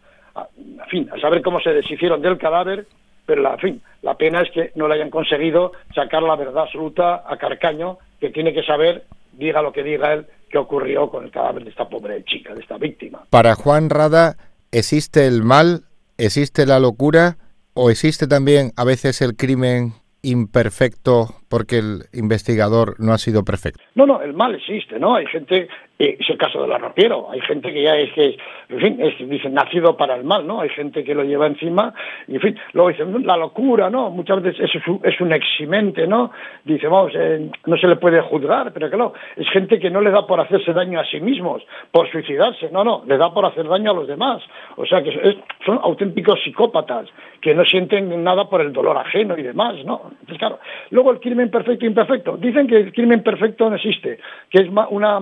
en 0.56 0.86
fin, 0.88 1.10
a 1.12 1.18
saber 1.20 1.42
cómo 1.42 1.60
se 1.60 1.70
deshicieron 1.70 2.20
del 2.20 2.38
cadáver, 2.38 2.86
pero 3.24 3.42
la, 3.42 3.56
fin, 3.56 3.80
la 4.02 4.14
pena 4.16 4.42
es 4.42 4.50
que 4.50 4.72
no 4.74 4.86
le 4.86 4.94
hayan 4.94 5.10
conseguido 5.10 5.72
sacar 5.94 6.22
la 6.22 6.36
verdad 6.36 6.64
absoluta 6.64 7.24
a 7.26 7.36
Carcaño, 7.36 7.98
que 8.20 8.30
tiene 8.30 8.52
que 8.52 8.62
saber, 8.62 9.04
diga 9.32 9.62
lo 9.62 9.72
que 9.72 9.82
diga 9.82 10.12
él, 10.12 10.26
qué 10.50 10.58
ocurrió 10.58 11.10
con 11.10 11.24
el 11.24 11.30
cadáver 11.30 11.64
de 11.64 11.70
esta 11.70 11.88
pobre 11.88 12.22
chica, 12.24 12.54
de 12.54 12.60
esta 12.60 12.78
víctima. 12.78 13.24
Para 13.30 13.54
Juan 13.54 13.90
Rada, 13.90 14.36
¿existe 14.70 15.26
el 15.26 15.42
mal, 15.42 15.84
existe 16.18 16.66
la 16.66 16.78
locura 16.78 17.36
o 17.74 17.90
existe 17.90 18.26
también 18.26 18.72
a 18.76 18.84
veces 18.84 19.20
el 19.22 19.36
crimen 19.36 19.94
imperfecto 20.22 21.34
porque 21.48 21.78
el 21.78 22.02
investigador 22.12 22.94
no 22.98 23.12
ha 23.12 23.18
sido 23.18 23.44
perfecto? 23.44 23.82
No, 23.94 24.06
no, 24.06 24.20
el 24.20 24.34
mal 24.34 24.54
existe, 24.54 24.98
¿no? 24.98 25.16
Hay 25.16 25.26
gente 25.26 25.68
es 25.98 26.28
el 26.28 26.36
caso 26.36 26.60
del 26.60 26.72
arropiero. 26.72 27.30
Hay 27.30 27.40
gente 27.40 27.72
que 27.72 27.82
ya 27.82 27.96
es 27.96 28.12
que, 28.12 28.36
en 28.68 28.80
fin, 28.80 28.98
es, 29.00 29.14
dicen, 29.28 29.54
nacido 29.54 29.96
para 29.96 30.14
el 30.14 30.24
mal, 30.24 30.46
¿no? 30.46 30.60
Hay 30.60 30.68
gente 30.70 31.02
que 31.04 31.14
lo 31.14 31.24
lleva 31.24 31.46
encima 31.46 31.94
y, 32.28 32.34
en 32.34 32.40
fin, 32.40 32.58
luego 32.72 32.90
dicen, 32.90 33.26
la 33.26 33.36
locura, 33.36 33.88
¿no? 33.88 34.10
Muchas 34.10 34.42
veces 34.42 34.68
es, 34.74 34.82
es 35.02 35.20
un 35.20 35.32
eximente, 35.32 36.06
¿no? 36.06 36.32
Dice, 36.64 36.88
vamos, 36.88 37.12
eh, 37.14 37.50
no 37.64 37.76
se 37.78 37.88
le 37.88 37.96
puede 37.96 38.20
juzgar, 38.20 38.72
pero 38.72 38.88
claro, 38.88 39.14
es 39.36 39.48
gente 39.50 39.78
que 39.78 39.90
no 39.90 40.00
le 40.00 40.10
da 40.10 40.26
por 40.26 40.40
hacerse 40.40 40.72
daño 40.72 41.00
a 41.00 41.06
sí 41.06 41.20
mismos, 41.20 41.62
por 41.90 42.10
suicidarse, 42.10 42.68
no, 42.70 42.84
no, 42.84 43.02
le 43.06 43.16
da 43.16 43.32
por 43.32 43.46
hacer 43.46 43.66
daño 43.66 43.92
a 43.92 43.94
los 43.94 44.06
demás. 44.06 44.42
O 44.76 44.84
sea 44.84 45.02
que 45.02 45.38
son 45.64 45.80
auténticos 45.82 46.40
psicópatas 46.44 47.08
que 47.40 47.54
no 47.54 47.64
sienten 47.64 48.22
nada 48.22 48.48
por 48.50 48.60
el 48.60 48.72
dolor 48.72 48.98
ajeno 48.98 49.36
y 49.38 49.42
demás, 49.42 49.76
¿no? 49.84 50.02
Entonces, 50.10 50.38
claro, 50.38 50.58
luego 50.90 51.10
el 51.12 51.20
crimen 51.20 51.35
perfecto 51.50 51.84
e 51.84 51.88
imperfecto. 51.88 52.36
Dicen 52.36 52.66
que 52.66 52.76
el 52.76 52.92
crimen 52.92 53.22
perfecto 53.22 53.68
no 53.68 53.76
existe, 53.76 54.18
que 54.50 54.62
es 54.62 54.68
una 54.90 55.20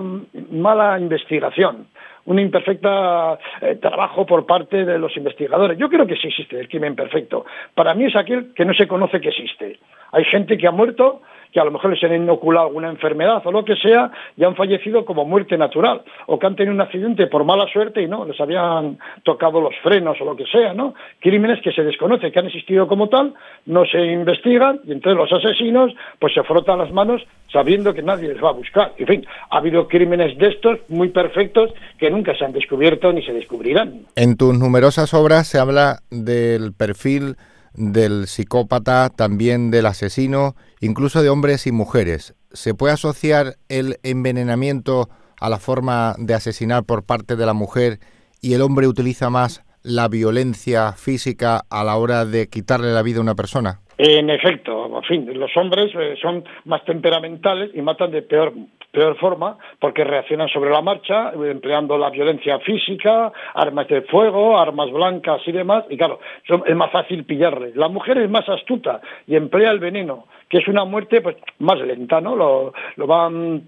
mala 0.51 0.99
investigación, 0.99 1.87
un 2.25 2.39
imperfecto 2.39 3.37
eh, 3.61 3.75
trabajo 3.75 4.25
por 4.25 4.45
parte 4.45 4.85
de 4.85 4.97
los 4.97 5.15
investigadores. 5.17 5.77
Yo 5.77 5.89
creo 5.89 6.07
que 6.07 6.15
sí 6.15 6.27
existe 6.27 6.59
el 6.59 6.67
crimen 6.67 6.95
perfecto. 6.95 7.45
Para 7.73 7.93
mí 7.93 8.05
es 8.05 8.15
aquel 8.15 8.53
que 8.53 8.65
no 8.65 8.73
se 8.73 8.87
conoce 8.87 9.21
que 9.21 9.29
existe. 9.29 9.79
Hay 10.11 10.23
gente 10.25 10.57
que 10.57 10.67
ha 10.67 10.71
muerto 10.71 11.21
que 11.51 11.59
a 11.59 11.65
lo 11.65 11.71
mejor 11.71 11.91
les 11.91 12.03
han 12.03 12.15
inoculado 12.15 12.67
alguna 12.67 12.89
enfermedad 12.89 13.41
o 13.45 13.51
lo 13.51 13.63
que 13.63 13.75
sea 13.75 14.11
y 14.37 14.43
han 14.43 14.55
fallecido 14.55 15.05
como 15.05 15.25
muerte 15.25 15.57
natural 15.57 16.03
o 16.27 16.39
que 16.39 16.47
han 16.47 16.55
tenido 16.55 16.73
un 16.73 16.81
accidente 16.81 17.27
por 17.27 17.43
mala 17.43 17.65
suerte 17.71 18.01
y 18.01 18.07
no, 18.07 18.25
les 18.25 18.39
habían 18.39 18.97
tocado 19.23 19.61
los 19.61 19.73
frenos 19.83 20.19
o 20.21 20.25
lo 20.25 20.35
que 20.35 20.45
sea, 20.45 20.73
¿no? 20.73 20.93
Crímenes 21.19 21.61
que 21.61 21.71
se 21.71 21.83
desconoce 21.83 22.31
que 22.31 22.39
han 22.39 22.47
existido 22.47 22.87
como 22.87 23.09
tal, 23.09 23.33
no 23.65 23.85
se 23.85 24.03
investigan 24.05 24.79
y 24.85 24.91
entonces 24.91 25.17
los 25.17 25.31
asesinos 25.31 25.93
pues 26.19 26.33
se 26.33 26.43
frotan 26.43 26.79
las 26.79 26.91
manos 26.91 27.21
sabiendo 27.51 27.93
que 27.93 28.01
nadie 28.01 28.27
les 28.27 28.43
va 28.43 28.49
a 28.49 28.53
buscar. 28.53 28.93
En 28.97 29.07
fin, 29.07 29.25
ha 29.49 29.57
habido 29.57 29.87
crímenes 29.87 30.37
de 30.37 30.47
estos 30.47 30.79
muy 30.89 31.09
perfectos 31.09 31.71
que 31.97 32.09
nunca 32.09 32.35
se 32.37 32.45
han 32.45 32.51
descubierto 32.51 33.11
ni 33.13 33.23
se 33.23 33.33
descubrirán. 33.33 34.05
En 34.15 34.35
tus 34.37 34.57
numerosas 34.57 35.13
obras 35.13 35.47
se 35.47 35.59
habla 35.59 35.99
del 36.09 36.73
perfil 36.73 37.35
del 37.77 38.27
psicópata, 38.27 39.09
también 39.09 39.71
del 39.71 39.85
asesino, 39.85 40.55
incluso 40.85 41.21
de 41.21 41.29
hombres 41.29 41.67
y 41.67 41.71
mujeres. 41.71 42.35
¿Se 42.53 42.73
puede 42.73 42.93
asociar 42.93 43.55
el 43.69 43.97
envenenamiento 44.03 45.09
a 45.39 45.49
la 45.49 45.57
forma 45.57 46.15
de 46.17 46.33
asesinar 46.33 46.83
por 46.85 47.05
parte 47.05 47.35
de 47.35 47.45
la 47.45 47.53
mujer 47.53 47.99
y 48.41 48.53
el 48.53 48.61
hombre 48.61 48.87
utiliza 48.87 49.29
más 49.29 49.65
la 49.83 50.07
violencia 50.07 50.93
física 50.93 51.61
a 51.69 51.83
la 51.83 51.97
hora 51.97 52.25
de 52.25 52.47
quitarle 52.47 52.93
la 52.93 53.03
vida 53.03 53.19
a 53.19 53.21
una 53.21 53.35
persona? 53.35 53.81
En 53.97 54.29
efecto, 54.29 54.85
en 54.97 55.03
fin, 55.03 55.39
los 55.39 55.55
hombres 55.55 55.91
eh, 55.95 56.15
son 56.21 56.43
más 56.65 56.83
temperamentales 56.83 57.71
y 57.73 57.81
matan 57.81 58.11
de 58.11 58.21
peor 58.23 58.53
peor 58.95 59.17
forma 59.17 59.57
porque 59.79 60.03
reaccionan 60.03 60.47
sobre 60.47 60.71
la 60.71 60.81
marcha, 60.81 61.31
empleando 61.33 61.97
la 61.97 62.09
violencia 62.09 62.59
física, 62.59 63.31
armas 63.53 63.87
de 63.89 64.01
fuego, 64.03 64.57
armas 64.57 64.89
blancas 64.89 65.41
y 65.45 65.51
demás, 65.51 65.83
y 65.89 65.97
claro, 65.97 66.19
es 66.65 66.75
más 66.75 66.91
fácil 66.91 67.25
pillarles. 67.25 67.75
La 67.75 67.89
mujer 67.89 68.17
es 68.17 68.29
más 68.29 68.47
astuta 68.47 69.01
y 69.27 69.35
emplea 69.35 69.71
el 69.71 69.79
veneno, 69.79 70.25
que 70.49 70.59
es 70.59 70.67
una 70.67 70.85
muerte 70.85 71.21
pues 71.21 71.37
más 71.59 71.79
lenta, 71.79 72.21
¿no? 72.21 72.35
Lo, 72.35 72.73
lo 72.95 73.07
van, 73.07 73.63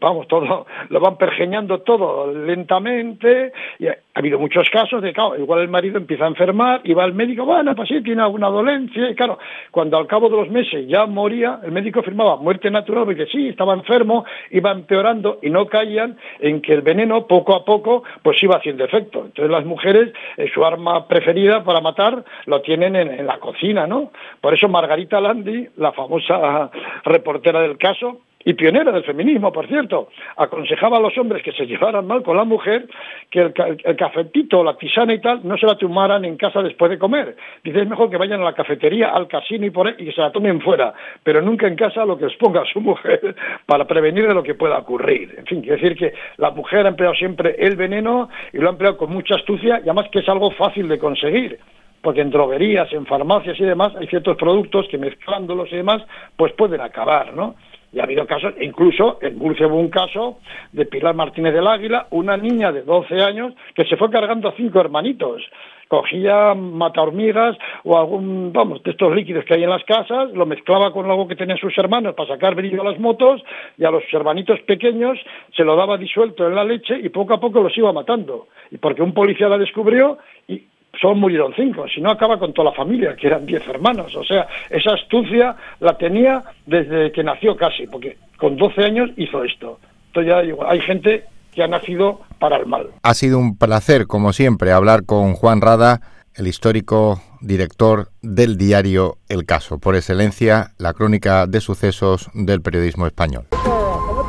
vamos, 0.00 0.28
todo, 0.28 0.66
lo 0.88 1.00
van 1.00 1.16
pergeñando 1.16 1.80
todo 1.80 2.32
lentamente, 2.32 3.52
y 3.78 3.88
ha 3.88 3.96
habido 4.14 4.38
muchos 4.38 4.70
casos 4.70 5.02
de, 5.02 5.12
claro, 5.12 5.36
igual 5.36 5.60
el 5.60 5.68
marido 5.68 5.98
empieza 5.98 6.24
a 6.24 6.28
enfermar 6.28 6.80
y 6.84 6.94
va 6.94 7.04
al 7.04 7.14
médico, 7.14 7.44
bueno, 7.44 7.74
pues 7.74 7.88
sí, 7.88 8.02
tiene 8.02 8.22
alguna 8.22 8.48
dolencia, 8.48 9.10
y 9.10 9.14
claro, 9.14 9.38
cuando 9.70 9.96
al 9.96 10.06
cabo 10.06 10.28
de 10.28 10.36
los 10.36 10.48
meses 10.48 10.86
ya 10.88 11.06
moría, 11.06 11.60
el 11.64 11.72
médico 11.72 12.02
firmaba 12.02 12.36
muerte 12.36 12.70
natural 12.70 13.04
porque 13.04 13.26
sí, 13.26 13.48
estaba 13.48 13.74
enfermo, 13.74 14.24
iba 14.50 14.70
empeorando 14.70 15.38
y 15.42 15.50
no 15.50 15.66
caían 15.66 16.16
en 16.40 16.60
que 16.60 16.72
el 16.72 16.82
veneno 16.82 17.26
poco 17.26 17.54
a 17.54 17.64
poco 17.64 18.04
pues 18.22 18.42
iba 18.42 18.56
haciendo 18.56 18.84
efecto. 18.84 19.24
Entonces 19.26 19.50
las 19.50 19.64
mujeres, 19.64 20.12
eh, 20.36 20.48
su 20.52 20.64
arma 20.64 21.06
preferida 21.08 21.64
para 21.64 21.80
matar 21.80 22.24
lo 22.46 22.60
tienen 22.62 22.96
en, 22.96 23.08
en 23.08 23.26
la 23.26 23.38
cocina, 23.38 23.86
¿no? 23.86 24.10
Por 24.40 24.54
eso 24.54 24.68
Margarita 24.68 25.20
Landi, 25.20 25.68
la 25.76 25.92
famosa 25.96 26.70
reportera 27.04 27.60
del 27.60 27.78
caso, 27.78 28.20
y 28.46 28.54
pionera 28.54 28.92
del 28.92 29.02
feminismo, 29.02 29.50
por 29.52 29.66
cierto, 29.66 30.08
aconsejaba 30.36 30.98
a 30.98 31.00
los 31.00 31.18
hombres 31.18 31.42
que 31.42 31.50
se 31.50 31.66
llevaran 31.66 32.06
mal 32.06 32.22
con 32.22 32.36
la 32.36 32.44
mujer, 32.44 32.86
que 33.28 33.40
el, 33.40 33.52
cafetito, 33.96 34.62
la 34.62 34.76
tisana 34.76 35.14
y 35.14 35.20
tal, 35.20 35.40
no 35.42 35.58
se 35.58 35.66
la 35.66 35.76
tomaran 35.76 36.24
en 36.24 36.36
casa 36.36 36.62
después 36.62 36.88
de 36.92 36.96
comer. 36.96 37.36
Dice, 37.64 37.82
es 37.82 37.88
mejor 37.88 38.08
que 38.08 38.16
vayan 38.16 38.40
a 38.40 38.44
la 38.44 38.52
cafetería, 38.52 39.08
al 39.08 39.26
casino 39.26 39.66
y 39.66 39.70
por 39.70 39.88
ahí, 39.88 39.94
y 39.98 40.12
se 40.12 40.20
la 40.20 40.30
tomen 40.30 40.60
fuera, 40.60 40.94
pero 41.24 41.42
nunca 41.42 41.66
en 41.66 41.74
casa 41.74 42.04
lo 42.04 42.16
que 42.16 42.26
exponga 42.26 42.62
a 42.62 42.66
su 42.66 42.80
mujer 42.80 43.34
para 43.66 43.84
prevenir 43.84 44.28
de 44.28 44.34
lo 44.34 44.44
que 44.44 44.54
pueda 44.54 44.78
ocurrir. 44.78 45.34
En 45.38 45.46
fin, 45.46 45.60
quiere 45.60 45.82
decir 45.82 45.98
que 45.98 46.14
la 46.36 46.52
mujer 46.52 46.86
ha 46.86 46.90
empleado 46.90 47.16
siempre 47.16 47.56
el 47.58 47.74
veneno 47.74 48.28
y 48.52 48.58
lo 48.58 48.68
ha 48.68 48.72
empleado 48.72 48.96
con 48.96 49.12
mucha 49.12 49.34
astucia 49.34 49.80
y 49.80 49.88
además 49.88 50.06
que 50.12 50.20
es 50.20 50.28
algo 50.28 50.52
fácil 50.52 50.86
de 50.86 51.00
conseguir 51.00 51.58
porque 52.06 52.20
en 52.20 52.30
droguerías, 52.30 52.92
en 52.92 53.04
farmacias 53.04 53.58
y 53.58 53.64
demás 53.64 53.92
hay 53.96 54.06
ciertos 54.06 54.36
productos 54.36 54.86
que 54.88 54.96
mezclándolos 54.96 55.72
y 55.72 55.76
demás, 55.78 56.04
pues 56.36 56.52
pueden 56.52 56.80
acabar, 56.80 57.34
¿no? 57.34 57.56
Y 57.92 57.98
ha 57.98 58.04
habido 58.04 58.24
casos, 58.28 58.54
incluso 58.60 59.18
en 59.22 59.36
Murcia 59.36 59.66
hubo 59.66 59.80
un 59.80 59.90
caso 59.90 60.38
de 60.70 60.86
Pilar 60.86 61.16
Martínez 61.16 61.52
del 61.52 61.66
Águila, 61.66 62.06
una 62.12 62.36
niña 62.36 62.70
de 62.70 62.82
12 62.82 63.20
años 63.20 63.54
que 63.74 63.84
se 63.86 63.96
fue 63.96 64.08
cargando 64.08 64.48
a 64.48 64.52
cinco 64.52 64.78
hermanitos. 64.78 65.42
Cogía 65.88 66.54
mata 66.54 67.02
hormigas 67.02 67.58
o 67.82 67.98
algún, 67.98 68.52
vamos, 68.52 68.84
de 68.84 68.92
estos 68.92 69.12
líquidos 69.12 69.44
que 69.44 69.54
hay 69.54 69.64
en 69.64 69.70
las 69.70 69.82
casas, 69.82 70.30
lo 70.30 70.46
mezclaba 70.46 70.92
con 70.92 71.10
algo 71.10 71.26
que 71.26 71.34
tenían 71.34 71.58
sus 71.58 71.76
hermanos 71.76 72.14
para 72.14 72.28
sacar 72.28 72.54
brillo 72.54 72.82
a 72.82 72.92
las 72.92 73.00
motos 73.00 73.42
y 73.76 73.84
a 73.84 73.90
los 73.90 74.04
hermanitos 74.12 74.60
pequeños 74.60 75.18
se 75.56 75.64
lo 75.64 75.74
daba 75.74 75.98
disuelto 75.98 76.46
en 76.46 76.54
la 76.54 76.62
leche 76.62 76.96
y 77.02 77.08
poco 77.08 77.34
a 77.34 77.40
poco 77.40 77.60
los 77.62 77.76
iba 77.76 77.92
matando. 77.92 78.46
Y 78.70 78.78
porque 78.78 79.02
un 79.02 79.12
policía 79.12 79.48
la 79.48 79.58
descubrió 79.58 80.18
y 80.46 80.62
solo 81.00 81.16
murieron 81.16 81.52
cinco, 81.54 81.86
si 81.88 82.00
no 82.00 82.10
acaba 82.10 82.38
con 82.38 82.52
toda 82.52 82.70
la 82.70 82.76
familia, 82.76 83.16
que 83.16 83.26
eran 83.26 83.46
diez 83.46 83.66
hermanos. 83.68 84.14
O 84.16 84.24
sea, 84.24 84.46
esa 84.70 84.92
astucia 84.94 85.56
la 85.80 85.96
tenía 85.96 86.42
desde 86.64 87.12
que 87.12 87.22
nació 87.22 87.56
casi, 87.56 87.86
porque 87.86 88.16
con 88.36 88.56
12 88.56 88.84
años 88.84 89.10
hizo 89.16 89.44
esto. 89.44 89.78
Entonces 90.08 90.32
ya 90.32 90.42
digo, 90.42 90.66
hay 90.66 90.80
gente 90.80 91.24
que 91.52 91.62
ha 91.62 91.68
nacido 91.68 92.20
para 92.38 92.56
el 92.56 92.66
mal. 92.66 92.88
Ha 93.02 93.14
sido 93.14 93.38
un 93.38 93.56
placer, 93.56 94.06
como 94.06 94.32
siempre, 94.32 94.72
hablar 94.72 95.04
con 95.06 95.34
Juan 95.34 95.60
Rada, 95.60 96.00
el 96.34 96.46
histórico 96.46 97.20
director 97.40 98.08
del 98.22 98.58
diario 98.58 99.16
El 99.28 99.46
Caso, 99.46 99.78
por 99.78 99.96
excelencia, 99.96 100.72
la 100.78 100.92
crónica 100.92 101.46
de 101.46 101.60
sucesos 101.60 102.28
del 102.34 102.60
periodismo 102.60 103.06
español. 103.06 103.46
¿Cómo 103.50 104.26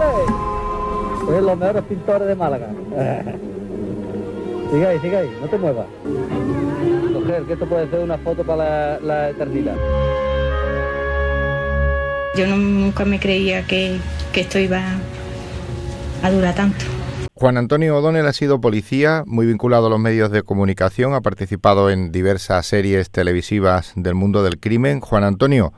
Soy 1.25 1.41
los 1.43 1.57
mejores 1.57 1.83
pintores 1.83 2.27
de 2.27 2.35
Málaga. 2.35 2.69
sigue 4.71 4.87
ahí, 4.87 4.99
sigue 4.99 5.17
ahí, 5.17 5.37
no 5.41 5.47
te 5.47 5.57
muevas. 5.57 5.85
Mujer, 7.27 7.43
que 7.43 7.53
esto 7.53 7.67
puede 7.67 7.89
ser 7.89 7.99
una 7.99 8.17
foto 8.19 8.45
para 8.45 9.01
la, 9.01 9.29
eternidad. 9.31 9.75
Yo 12.37 12.47
nunca 12.47 13.03
me 13.03 13.19
creía 13.19 13.67
que, 13.67 13.99
que 14.31 14.41
esto 14.41 14.57
iba 14.59 14.81
a 16.23 16.31
durar 16.31 16.55
tanto. 16.55 16.85
Juan 17.33 17.57
Antonio 17.57 17.97
O'Donnell 17.97 18.27
ha 18.27 18.31
sido 18.31 18.61
policía, 18.61 19.23
muy 19.27 19.45
vinculado 19.45 19.87
a 19.87 19.89
los 19.89 19.99
medios 19.99 20.31
de 20.31 20.41
comunicación, 20.41 21.13
ha 21.15 21.21
participado 21.21 21.89
en 21.89 22.13
diversas 22.13 22.65
series 22.65 23.09
televisivas 23.09 23.91
del 23.97 24.15
mundo 24.15 24.41
del 24.41 24.57
crimen. 24.57 25.01
Juan 25.01 25.25
Antonio, 25.25 25.73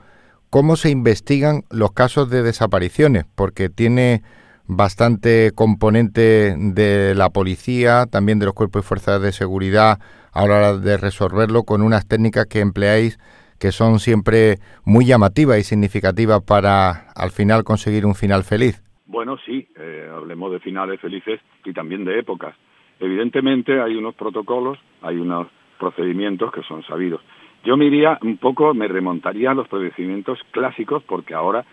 ¿cómo 0.52 0.76
se 0.76 0.92
investigan 0.92 1.66
los 1.72 1.94
casos 1.94 2.30
de 2.30 2.44
desapariciones? 2.44 3.26
Porque 3.34 3.70
tiene 3.70 4.22
bastante 4.70 5.52
componente 5.56 6.56
de 6.56 7.16
la 7.16 7.32
policía, 7.32 8.06
también 8.10 8.40
de 8.40 8.46
los 8.46 8.54
cuerpos 8.54 8.86
y 8.86 8.88
fuerzas 8.88 9.22
de 9.22 9.32
seguridad 9.32 9.98
a 10.32 10.46
la 10.46 10.46
hora 10.46 10.78
de 10.78 10.96
resolverlo 10.96 11.64
con 11.64 11.82
unas 11.82 12.08
técnicas 12.08 12.46
que 12.46 12.62
empleáis 12.62 13.18
que 13.60 13.72
son 13.72 14.00
siempre 14.00 14.56
muy 14.86 15.06
llamativas 15.06 15.60
y 15.60 15.64
significativas 15.64 16.42
para 16.48 17.12
al 17.16 17.32
final 17.32 17.64
conseguir 17.64 18.06
un 18.06 18.16
final 18.16 18.44
feliz. 18.44 18.82
Bueno, 19.06 19.38
sí, 19.46 19.68
eh, 19.76 20.10
hablemos 20.16 20.52
de 20.52 20.60
finales 20.60 21.02
felices 21.02 21.42
y 21.66 21.74
también 21.74 22.06
de 22.06 22.20
épocas. 22.20 22.56
Evidentemente 23.00 23.82
hay 23.82 23.96
unos 23.96 24.16
protocolos, 24.16 24.78
hay 25.02 25.18
unos 25.18 25.48
procedimientos 25.78 26.52
que 26.52 26.62
son 26.64 26.84
sabidos. 26.84 27.22
Yo 27.66 27.76
me 27.76 27.86
iría 27.86 28.18
un 28.22 28.38
poco, 28.38 28.74
me 28.74 28.88
remontaría 28.88 29.52
a 29.52 29.54
los 29.54 29.68
procedimientos 29.68 30.40
clásicos 30.52 31.04
porque 31.04 31.34
ahora, 31.34 31.66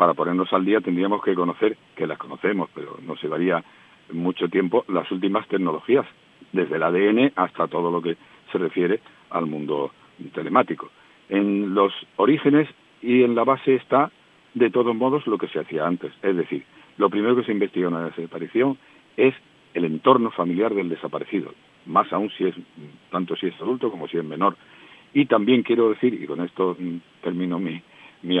para 0.00 0.14
ponernos 0.14 0.50
al 0.54 0.64
día, 0.64 0.80
tendríamos 0.80 1.22
que 1.22 1.34
conocer, 1.34 1.76
que 1.94 2.06
las 2.06 2.16
conocemos, 2.16 2.70
pero 2.74 2.98
nos 3.06 3.22
llevaría 3.22 3.62
mucho 4.12 4.48
tiempo, 4.48 4.82
las 4.88 5.12
últimas 5.12 5.46
tecnologías, 5.46 6.06
desde 6.52 6.76
el 6.76 6.82
ADN 6.84 7.32
hasta 7.36 7.68
todo 7.68 7.90
lo 7.90 8.00
que 8.00 8.16
se 8.50 8.56
refiere 8.56 9.00
al 9.28 9.44
mundo 9.44 9.90
telemático. 10.32 10.88
En 11.28 11.74
los 11.74 11.92
orígenes 12.16 12.66
y 13.02 13.24
en 13.24 13.34
la 13.34 13.44
base 13.44 13.74
está, 13.74 14.10
de 14.54 14.70
todos 14.70 14.96
modos, 14.96 15.26
lo 15.26 15.36
que 15.36 15.48
se 15.48 15.60
hacía 15.60 15.86
antes, 15.86 16.14
es 16.22 16.34
decir, 16.34 16.64
lo 16.96 17.10
primero 17.10 17.36
que 17.36 17.44
se 17.44 17.52
investiga 17.52 17.88
en 17.88 17.94
una 17.94 18.06
desaparición 18.06 18.78
es 19.18 19.34
el 19.74 19.84
entorno 19.84 20.30
familiar 20.30 20.74
del 20.74 20.88
desaparecido, 20.88 21.52
más 21.84 22.10
aún 22.10 22.30
si 22.38 22.46
es 22.46 22.54
tanto 23.10 23.36
si 23.36 23.48
es 23.48 23.60
adulto 23.60 23.90
como 23.90 24.08
si 24.08 24.16
es 24.16 24.24
menor. 24.24 24.56
Y 25.12 25.26
también 25.26 25.62
quiero 25.62 25.90
decir, 25.90 26.14
y 26.14 26.26
con 26.26 26.40
esto 26.40 26.74
mm, 26.78 26.96
termino 27.22 27.58
mi, 27.58 27.82
mi, 28.22 28.38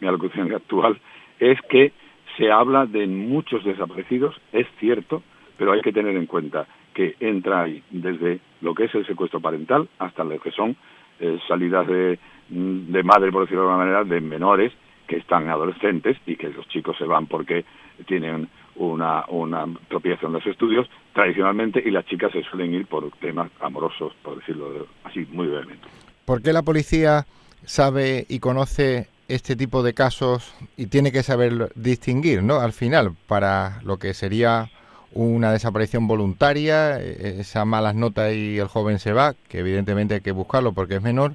mi 0.00 0.08
alocución 0.08 0.52
actual, 0.54 1.00
es 1.38 1.60
que 1.68 1.92
se 2.36 2.50
habla 2.50 2.86
de 2.86 3.06
muchos 3.06 3.64
desaparecidos, 3.64 4.34
es 4.52 4.66
cierto, 4.78 5.22
pero 5.56 5.72
hay 5.72 5.80
que 5.80 5.92
tener 5.92 6.16
en 6.16 6.26
cuenta 6.26 6.66
que 6.94 7.16
entra 7.20 7.62
ahí 7.62 7.82
desde 7.90 8.40
lo 8.60 8.74
que 8.74 8.84
es 8.84 8.94
el 8.94 9.06
secuestro 9.06 9.40
parental 9.40 9.88
hasta 9.98 10.24
lo 10.24 10.38
que 10.40 10.50
son 10.52 10.76
eh, 11.20 11.38
salidas 11.48 11.86
de, 11.86 12.18
mm, 12.48 12.92
de 12.92 13.02
madre, 13.02 13.32
por 13.32 13.42
decirlo 13.42 13.62
de 13.62 13.68
alguna 13.68 13.84
manera, 13.84 14.04
de 14.04 14.20
menores 14.20 14.72
que 15.06 15.16
están 15.16 15.48
adolescentes 15.48 16.16
y 16.26 16.36
que 16.36 16.50
los 16.50 16.68
chicos 16.68 16.96
se 16.96 17.04
van 17.04 17.26
porque 17.26 17.64
tienen 18.06 18.48
una, 18.76 19.24
una 19.28 19.62
apropiación 19.62 20.32
de 20.32 20.38
los 20.38 20.46
estudios 20.46 20.88
tradicionalmente 21.12 21.82
y 21.84 21.90
las 21.90 22.04
chicas 22.06 22.30
se 22.32 22.42
suelen 22.44 22.74
ir 22.74 22.86
por 22.86 23.10
temas 23.18 23.50
amorosos, 23.60 24.12
por 24.22 24.38
decirlo 24.38 24.86
así 25.04 25.26
muy 25.32 25.48
brevemente. 25.48 25.88
¿Por 26.24 26.42
qué 26.42 26.52
la 26.52 26.62
policía 26.62 27.24
sabe 27.64 28.26
y 28.28 28.38
conoce 28.38 29.08
este 29.28 29.56
tipo 29.56 29.82
de 29.82 29.92
casos 29.92 30.54
y 30.76 30.86
tiene 30.86 31.12
que 31.12 31.22
saber 31.22 31.70
distinguir, 31.74 32.42
¿no? 32.42 32.60
Al 32.60 32.72
final, 32.72 33.12
para 33.28 33.82
lo 33.84 33.98
que 33.98 34.14
sería 34.14 34.70
una 35.12 35.52
desaparición 35.52 36.08
voluntaria, 36.08 36.98
e-, 36.98 37.40
esas 37.40 37.66
malas 37.66 37.94
notas 37.94 38.34
y 38.34 38.58
el 38.58 38.68
joven 38.68 38.98
se 38.98 39.12
va, 39.12 39.34
que 39.48 39.58
evidentemente 39.58 40.14
hay 40.14 40.20
que 40.22 40.32
buscarlo 40.32 40.72
porque 40.72 40.96
es 40.96 41.02
menor, 41.02 41.32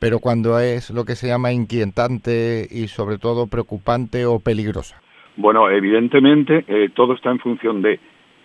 pero 0.00 0.18
cuando 0.18 0.58
es 0.58 0.90
lo 0.90 1.04
que 1.04 1.14
se 1.14 1.28
llama 1.28 1.52
inquietante 1.52 2.66
y 2.68 2.88
sobre 2.88 3.18
todo 3.18 3.46
preocupante 3.46 4.26
o 4.26 4.40
peligrosa. 4.40 5.00
Bueno, 5.36 5.70
evidentemente 5.70 6.64
eh, 6.66 6.90
todo 6.94 7.14
está 7.14 7.30
en 7.30 7.38
función 7.38 7.80
de 7.80 8.00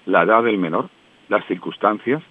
la 0.05 0.23
edad 0.23 0.43
del 0.43 0.59
menor, 0.59 0.89
las 1.29 1.45
circunstancias 1.47 2.21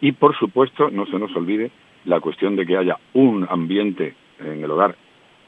y, 0.00 0.12
por 0.12 0.36
supuesto, 0.36 0.90
no 0.90 1.06
se 1.06 1.18
nos 1.18 1.34
olvide 1.36 1.70
la 2.04 2.20
cuestión 2.20 2.56
de 2.56 2.66
que 2.66 2.76
haya 2.76 2.96
un 3.14 3.46
ambiente 3.48 4.14
en 4.40 4.64
el 4.64 4.70
hogar 4.70 4.96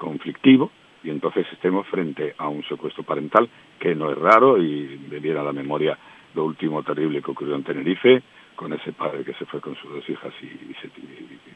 conflictivo 0.02 0.70
y 1.04 1.10
entonces 1.10 1.46
estemos 1.52 1.86
frente 1.86 2.34
a 2.38 2.48
un 2.48 2.62
secuestro 2.64 3.04
parental 3.04 3.48
que 3.78 3.94
no 3.94 4.10
es 4.10 4.18
raro 4.18 4.58
y 4.58 5.00
me 5.10 5.20
viene 5.20 5.38
a 5.38 5.44
la 5.44 5.52
memoria 5.52 5.96
lo 6.34 6.44
último 6.44 6.82
terrible 6.82 7.22
que 7.22 7.30
ocurrió 7.30 7.54
en 7.54 7.62
Tenerife 7.62 8.22
con 8.56 8.72
ese 8.72 8.92
padre 8.92 9.24
que 9.24 9.34
se 9.34 9.46
fue 9.46 9.60
con 9.60 9.74
sus 9.76 9.90
dos 9.90 10.08
hijas 10.08 10.32
y, 10.42 10.74
se, 10.80 10.88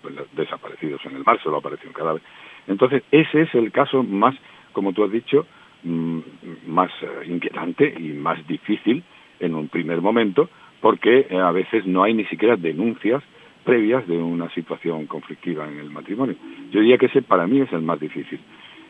pues, 0.03 0.15
desaparecidos 0.33 1.05
en 1.05 1.17
el 1.17 1.25
mar, 1.25 1.39
solo 1.43 1.59
apareció 1.59 1.89
un 1.89 1.95
cadáver. 1.95 2.23
Entonces, 2.67 3.03
ese 3.11 3.43
es 3.43 3.55
el 3.55 3.71
caso 3.71 4.03
más, 4.03 4.35
como 4.73 4.93
tú 4.93 5.05
has 5.05 5.13
dicho, 5.13 5.47
Mm, 5.87 6.19
más 6.67 6.91
eh, 7.03 7.29
inquietante 7.29 7.95
y 7.97 8.09
más 8.09 8.45
difícil 8.49 9.05
en 9.39 9.55
un 9.55 9.69
primer 9.69 10.01
momento, 10.01 10.49
porque 10.81 11.29
eh, 11.31 11.37
a 11.39 11.53
veces 11.53 11.87
no 11.87 12.03
hay 12.03 12.13
ni 12.13 12.25
siquiera 12.25 12.57
denuncias 12.57 13.23
previas 13.67 14.07
de 14.07 14.17
una 14.17 14.49
situación 14.51 15.07
conflictiva 15.07 15.67
en 15.69 15.81
el 15.81 15.91
matrimonio. 15.91 16.37
Yo 16.71 16.81
diría 16.81 16.99
que 16.99 17.07
ese 17.07 17.21
para 17.21 17.47
mí 17.49 17.61
es 17.61 17.73
el 17.73 17.83
más 17.83 17.99
difícil 17.99 18.39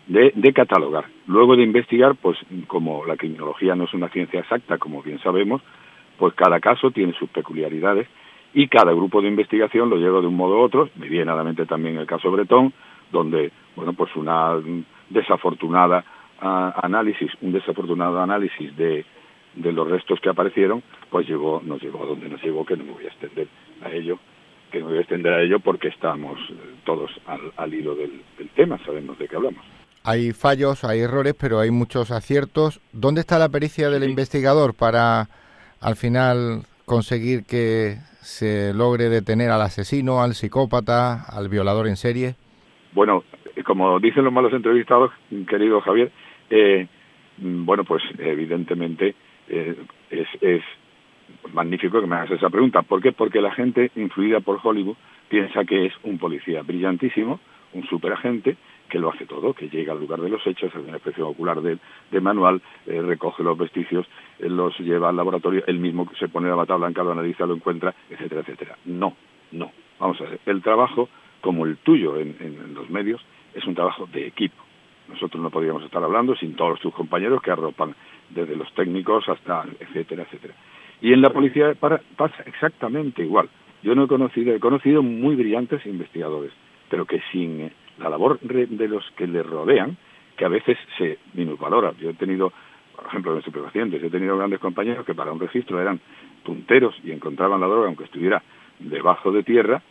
de, 0.07 0.33
de, 0.37 0.53
catalogar. 0.53 1.07
Luego 1.27 1.57
de 1.57 1.63
investigar, 1.63 2.15
pues 2.15 2.39
como 2.67 3.07
la 3.07 3.17
criminología 3.17 3.75
no 3.75 3.85
es 3.85 3.95
una 3.95 4.11
ciencia 4.11 4.41
exacta, 4.41 4.77
como 4.77 5.03
bien 5.03 5.19
sabemos, 5.21 5.63
pues 6.19 6.35
cada 6.35 6.61
caso 6.61 6.91
tiene 6.91 7.15
sus 7.15 7.31
peculiaridades 7.31 8.07
y 8.53 8.69
cada 8.69 8.93
grupo 8.93 9.23
de 9.23 9.29
investigación 9.29 9.89
lo 9.89 9.97
lleva 9.97 10.21
de 10.21 10.27
un 10.27 10.37
modo 10.37 10.59
u 10.59 10.61
otro. 10.61 10.91
Me 10.97 11.09
viene 11.09 11.33
a 11.33 11.35
la 11.35 11.43
mente 11.43 11.65
también 11.65 11.97
el 11.97 12.07
caso 12.07 12.31
Bretón, 12.31 12.73
donde, 13.11 13.51
bueno, 13.75 13.95
pues 13.95 14.15
una 14.15 14.57
desafortunada 15.09 16.05
análisis, 16.39 17.31
un 17.41 17.53
desafortunado 17.53 18.21
análisis 18.21 18.77
de, 18.77 19.07
de 19.55 19.73
los 19.73 19.89
restos 19.89 20.21
que 20.21 20.29
aparecieron, 20.29 20.83
pues 21.11 21.27
llegó, 21.27 21.63
nos 21.65 21.83
llegó 21.83 22.03
a 22.03 22.07
donde 22.07 22.29
nos 22.29 22.43
llegó, 22.43 22.65
que 22.65 22.77
no 22.77 22.85
me 22.85 22.93
voy 22.93 23.05
a 23.05 23.09
extender 23.09 23.49
a 23.83 23.91
ello, 23.91 24.19
que 24.79 24.85
me 24.85 24.91
voy 24.91 24.99
a 24.99 25.01
extender 25.01 25.33
a 25.33 25.43
ello 25.43 25.61
porque 25.61 25.89
estamos 25.89 26.39
eh, 26.51 26.55
todos 26.85 27.11
al, 27.27 27.41
al 27.57 27.73
hilo 27.73 27.95
del, 27.95 28.23
del, 28.39 28.49
tema, 28.51 28.79
sabemos 28.85 29.19
de 29.19 29.29
qué 29.29 29.37
hablamos. 29.37 29.65
Hay 30.05 30.33
fallos, 30.33 30.85
hay 30.85 31.01
errores, 31.01 31.35
pero 31.39 31.59
hay 31.59 31.71
muchos 31.71 32.11
aciertos. 32.11 32.81
¿Dónde 32.93 33.21
está 33.21 33.39
la 33.39 33.49
pericia 33.49 33.91
del 33.91 34.05
investigador 34.05 34.75
para 34.75 35.29
al 35.81 35.97
final 35.97 36.63
conseguir 36.85 37.45
que 37.45 37.97
se 38.21 38.73
logre 38.75 39.09
detener 39.09 39.51
al 39.51 39.63
asesino, 39.63 40.21
al 40.23 40.35
psicópata, 40.35 41.25
al 41.25 41.49
violador 41.49 41.89
en 41.89 41.97
serie? 41.97 42.35
Bueno, 42.93 43.25
como 43.65 43.99
dicen 43.99 44.25
los 44.25 44.33
malos 44.33 44.53
entrevistados, 44.53 45.11
querido 45.49 45.81
Javier, 45.81 46.13
eh, 46.51 46.87
bueno, 47.39 47.85
pues 47.85 48.03
evidentemente 48.19 49.15
eh, 49.49 49.77
es, 50.11 50.29
es 50.41 50.63
magnífico 51.53 52.01
que 52.01 52.07
me 52.07 52.17
hagas 52.17 52.33
esa 52.33 52.51
pregunta. 52.51 52.83
¿Por 52.83 53.03
qué? 53.03 53.13
Porque 53.13 53.41
la 53.41 53.53
gente 53.53 53.91
influida 53.97 54.41
por 54.41 54.61
Hollywood 54.63 54.97
piensa 55.29 55.65
que 55.65 55.87
es 55.87 55.95
un 56.03 56.19
policía 56.19 56.63
brillantísimo, 56.63 57.41
un 57.73 57.87
superagente, 57.87 58.57
que 58.89 58.99
lo 59.01 59.11
hace 59.11 59.27
todo, 59.27 59.53
que 59.53 59.69
llega 59.69 59.93
al 59.93 59.99
lugar 60.01 60.21
de 60.21 60.29
los 60.29 60.47
hechos, 60.47 60.71
hace 60.71 60.79
una 60.79 60.97
inspección 60.97 61.27
ocular 61.27 61.61
de, 61.61 62.21
manual, 62.21 62.63
eh, 62.87 63.03
recoge 63.03 63.43
los 63.43 63.59
vestigios, 63.59 64.07
eh, 64.39 64.49
los 64.49 64.79
lleva 64.79 65.09
al 65.09 65.17
laboratorio, 65.17 65.65
él 65.67 65.81
mismo 65.81 66.09
se 66.19 66.29
pone 66.29 66.49
la 66.49 66.55
bata 66.55 66.77
blanca, 66.77 67.03
lo 67.03 67.13
analiza, 67.13 67.47
lo 67.47 67.55
encuentra, 67.55 67.95
etcétera, 68.09 68.43
etcétera. 68.43 68.79
No, 68.85 69.17
no. 69.51 69.73
Vamos 69.99 70.21
a 70.21 70.25
ver, 70.25 70.41
el 70.47 70.63
trabajo, 70.63 71.09
como 71.41 71.67
el 71.67 71.79
tuyo 71.79 72.17
en, 72.19 72.37
en 72.39 72.75
los 72.75 72.89
medios, 72.89 73.21
es 73.55 73.65
un 73.65 73.75
trabajo 73.75 74.07
de 74.13 74.27
equipo 74.27 74.67
nosotros 75.09 75.43
no 75.43 75.51
podríamos 75.51 75.85
estar 75.85 76.03
hablando 76.03 76.35
sin 76.37 76.55
todos 76.55 76.81
sus 76.81 76.93
compañeros 76.95 77.43
que 77.43 77.51
arropan 77.51 77.95
desde 78.31 78.57
los 78.57 78.73
técnicos 78.75 79.29
hasta 79.29 79.65
etcétera, 79.79 80.25
etcétera. 80.25 80.55
Y 81.01 81.13
en 81.13 81.21
la 81.21 81.31
policía 81.31 81.75
pasa 81.75 82.43
exactamente 82.47 83.23
igual. 83.23 83.49
Yo 83.83 83.95
no 83.95 84.05
he 84.05 84.09
conocido, 84.09 84.55
he 84.55 84.61
conocido 84.61 85.03
muy 85.03 85.37
brillantes 85.37 85.85
investigadores, 85.87 86.53
pero 86.91 87.05
que 87.05 87.21
sin 87.31 87.61
eh, 87.61 87.73
la 87.99 88.09
labor 88.09 88.41
de 88.41 88.89
los 88.89 89.05
que 89.13 89.27
le 89.27 89.43
rodean, 89.43 89.97
que 90.37 90.45
a 90.45 90.49
veces 90.49 90.79
se 90.99 91.19
minusvalora. 91.35 91.93
Yo 91.99 92.11
he 92.11 92.15
tenido, 92.15 92.53
por 92.95 93.07
ejemplo, 93.07 93.37
en 93.37 93.65
pacientes, 93.65 94.03
he 94.03 94.11
tenido 94.11 94.37
grandes 94.37 94.61
compañeros 94.61 95.05
que 95.05 95.15
para 95.15 95.33
un 95.33 95.41
registro 95.41 95.81
eran 95.81 96.01
punteros 96.45 96.95
y 97.05 97.13
encontraban 97.13 97.61
la 97.61 97.67
droga 97.67 97.87
aunque 97.87 98.05
estuviera 98.05 98.43
debajo 98.79 99.33
de 99.33 99.43
tierra, 99.43 99.83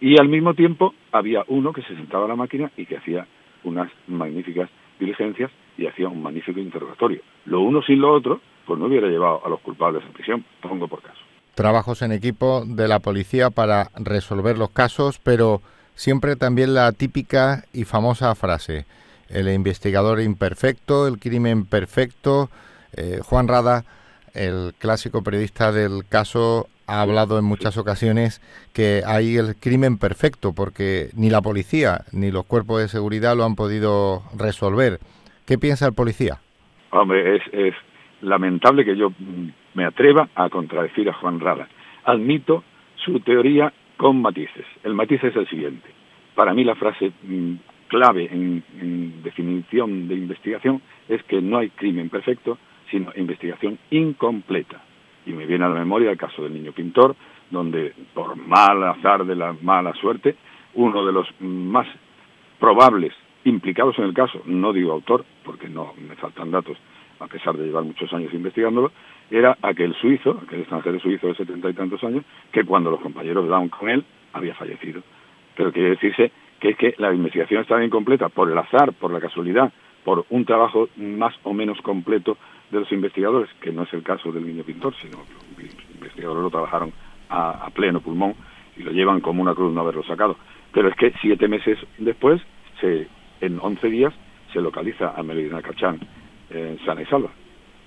Y 0.00 0.18
al 0.18 0.28
mismo 0.28 0.54
tiempo 0.54 0.94
había 1.12 1.44
uno 1.46 1.72
que 1.72 1.82
se 1.82 1.94
sentaba 1.94 2.24
a 2.24 2.28
la 2.28 2.34
máquina 2.34 2.72
y 2.76 2.86
que 2.86 2.96
hacía 2.96 3.26
unas 3.62 3.88
magníficas 4.08 4.68
diligencias 4.98 5.50
y 5.78 5.86
hacía 5.86 6.08
un 6.08 6.22
magnífico 6.22 6.58
interrogatorio. 6.58 7.20
Lo 7.44 7.60
uno 7.60 7.82
sin 7.82 8.00
lo 8.00 8.12
otro, 8.12 8.40
pues 8.66 8.78
no 8.78 8.86
hubiera 8.86 9.08
llevado 9.08 9.44
a 9.44 9.48
los 9.48 9.60
culpables 9.60 10.04
a 10.04 10.12
prisión, 10.12 10.44
pongo 10.60 10.88
por 10.88 11.02
caso. 11.02 11.20
Trabajos 11.54 12.02
en 12.02 12.12
equipo 12.12 12.64
de 12.66 12.88
la 12.88 13.00
policía 13.00 13.50
para 13.50 13.90
resolver 13.96 14.56
los 14.56 14.70
casos, 14.70 15.20
pero 15.22 15.60
siempre 15.94 16.36
también 16.36 16.74
la 16.74 16.92
típica 16.92 17.64
y 17.72 17.84
famosa 17.84 18.34
frase, 18.34 18.86
el 19.28 19.48
investigador 19.48 20.20
imperfecto, 20.20 21.06
el 21.06 21.18
crimen 21.18 21.66
perfecto. 21.66 22.48
Eh, 22.96 23.20
Juan 23.22 23.48
Rada, 23.48 23.84
el 24.34 24.74
clásico 24.78 25.22
periodista 25.22 25.72
del 25.72 26.04
caso, 26.08 26.68
ha 26.86 27.00
hablado 27.00 27.38
en 27.38 27.44
muchas 27.44 27.76
ocasiones 27.78 28.40
que 28.72 29.02
hay 29.06 29.36
el 29.36 29.56
crimen 29.56 29.98
perfecto, 29.98 30.52
porque 30.52 31.10
ni 31.14 31.30
la 31.30 31.40
policía 31.40 32.02
ni 32.12 32.30
los 32.30 32.44
cuerpos 32.44 32.80
de 32.80 32.88
seguridad 32.88 33.36
lo 33.36 33.44
han 33.44 33.54
podido 33.54 34.22
resolver. 34.36 34.98
¿Qué 35.46 35.58
piensa 35.58 35.86
el 35.86 35.94
policía? 35.94 36.40
Hombre, 36.90 37.36
es, 37.36 37.42
es 37.52 37.74
lamentable 38.22 38.84
que 38.84 38.96
yo 38.96 39.12
me 39.74 39.84
atreva 39.84 40.28
a 40.34 40.48
contradecir 40.48 41.08
a 41.08 41.14
Juan 41.14 41.40
Rada. 41.40 41.68
Admito 42.04 42.64
su 42.96 43.20
teoría 43.20 43.72
con 43.96 44.22
matices. 44.22 44.66
El 44.82 44.94
matiz 44.94 45.22
es 45.22 45.36
el 45.36 45.48
siguiente. 45.48 45.88
Para 46.34 46.54
mí 46.54 46.64
la 46.64 46.74
frase 46.74 47.12
mm, 47.22 47.54
clave 47.88 48.28
en, 48.32 48.62
en, 48.80 49.22
definición 49.22 50.08
de 50.08 50.14
investigación 50.14 50.80
es 51.08 51.22
que 51.24 51.40
no 51.42 51.58
hay 51.58 51.70
crimen 51.70 52.08
perfecto, 52.08 52.58
sino 52.90 53.12
investigación 53.16 53.78
incompleta. 53.90 54.82
Y 55.26 55.32
me 55.32 55.46
viene 55.46 55.64
a 55.64 55.68
la 55.68 55.78
memoria 55.78 56.10
el 56.10 56.16
caso 56.16 56.42
del 56.42 56.54
niño 56.54 56.72
pintor, 56.72 57.14
donde 57.50 57.92
por 58.14 58.36
mal 58.36 58.82
azar 58.84 59.24
de 59.24 59.36
la 59.36 59.54
mala 59.60 59.92
suerte, 59.94 60.36
uno 60.74 61.04
de 61.04 61.12
los 61.12 61.28
más 61.40 61.86
probables 62.58 63.12
implicados 63.44 63.98
en 63.98 64.04
el 64.04 64.14
caso, 64.14 64.42
no 64.46 64.72
digo 64.72 64.92
autor, 64.92 65.24
porque 65.44 65.68
no 65.68 65.94
me 66.08 66.16
faltan 66.16 66.50
datos, 66.50 66.78
a 67.22 67.26
pesar 67.26 67.56
de 67.56 67.66
llevar 67.66 67.84
muchos 67.84 68.12
años 68.12 68.32
investigándolo, 68.34 68.92
era 69.30 69.56
aquel 69.62 69.94
suizo, 69.94 70.40
aquel 70.42 70.60
extranjero 70.60 71.00
suizo 71.00 71.28
de 71.28 71.34
setenta 71.34 71.70
y 71.70 71.74
tantos 71.74 72.02
años, 72.04 72.24
que 72.50 72.64
cuando 72.64 72.90
los 72.90 73.00
compañeros 73.00 73.48
daban 73.48 73.68
con 73.68 73.88
él, 73.88 74.04
había 74.32 74.54
fallecido. 74.54 75.02
Pero 75.56 75.72
quiere 75.72 75.90
decirse 75.90 76.32
que 76.60 76.70
es 76.70 76.76
que 76.76 76.94
la 76.98 77.12
investigación 77.12 77.62
estaba 77.62 77.84
incompleta 77.84 78.28
por 78.28 78.50
el 78.50 78.58
azar, 78.58 78.92
por 78.92 79.12
la 79.12 79.20
casualidad, 79.20 79.72
por 80.04 80.26
un 80.30 80.44
trabajo 80.44 80.88
más 80.96 81.34
o 81.44 81.52
menos 81.52 81.80
completo 81.80 82.36
de 82.70 82.80
los 82.80 82.92
investigadores, 82.92 83.50
que 83.60 83.72
no 83.72 83.82
es 83.82 83.92
el 83.92 84.02
caso 84.02 84.32
del 84.32 84.46
niño 84.46 84.64
pintor, 84.64 84.94
sino 85.00 85.18
que 85.56 85.64
los 85.64 85.90
investigadores 85.94 86.42
lo 86.42 86.50
trabajaron 86.50 86.92
a, 87.28 87.70
pleno 87.70 88.00
pulmón 88.00 88.34
y 88.76 88.82
lo 88.82 88.90
llevan 88.90 89.20
como 89.20 89.42
una 89.42 89.54
cruz 89.54 89.72
no 89.72 89.80
haberlo 89.80 90.02
sacado. 90.02 90.36
Pero 90.72 90.88
es 90.88 90.96
que 90.96 91.12
siete 91.20 91.48
meses 91.48 91.78
después, 91.98 92.40
se, 92.80 93.08
en 93.40 93.58
once 93.60 93.88
días, 93.88 94.12
se 94.52 94.60
localiza 94.60 95.14
a 95.16 95.22
Melina 95.22 95.62
Cachán 95.62 96.00
sana 96.84 97.02
y 97.02 97.06
salva. 97.06 97.30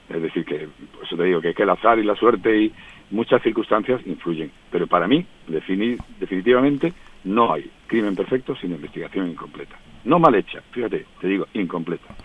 Es 0.09 0.21
decir, 0.21 0.45
que 0.45 0.67
por 0.93 1.03
eso 1.03 1.17
te 1.17 1.23
digo 1.23 1.41
que, 1.41 1.53
que 1.53 1.63
el 1.63 1.69
azar 1.69 1.97
y 1.97 2.03
la 2.03 2.15
suerte 2.15 2.55
y 2.55 2.71
muchas 3.11 3.41
circunstancias 3.41 4.01
influyen. 4.05 4.51
Pero 4.71 4.87
para 4.87 5.07
mí, 5.07 5.25
definir, 5.47 5.97
definitivamente, 6.19 6.93
no 7.23 7.53
hay 7.53 7.69
crimen 7.87 8.15
perfecto 8.15 8.55
sin 8.55 8.71
investigación 8.71 9.29
incompleta. 9.29 9.75
No 10.03 10.19
mal 10.19 10.35
hecha, 10.35 10.61
fíjate, 10.71 11.05
te 11.19 11.27
digo, 11.27 11.47
incompleta. 11.53 12.15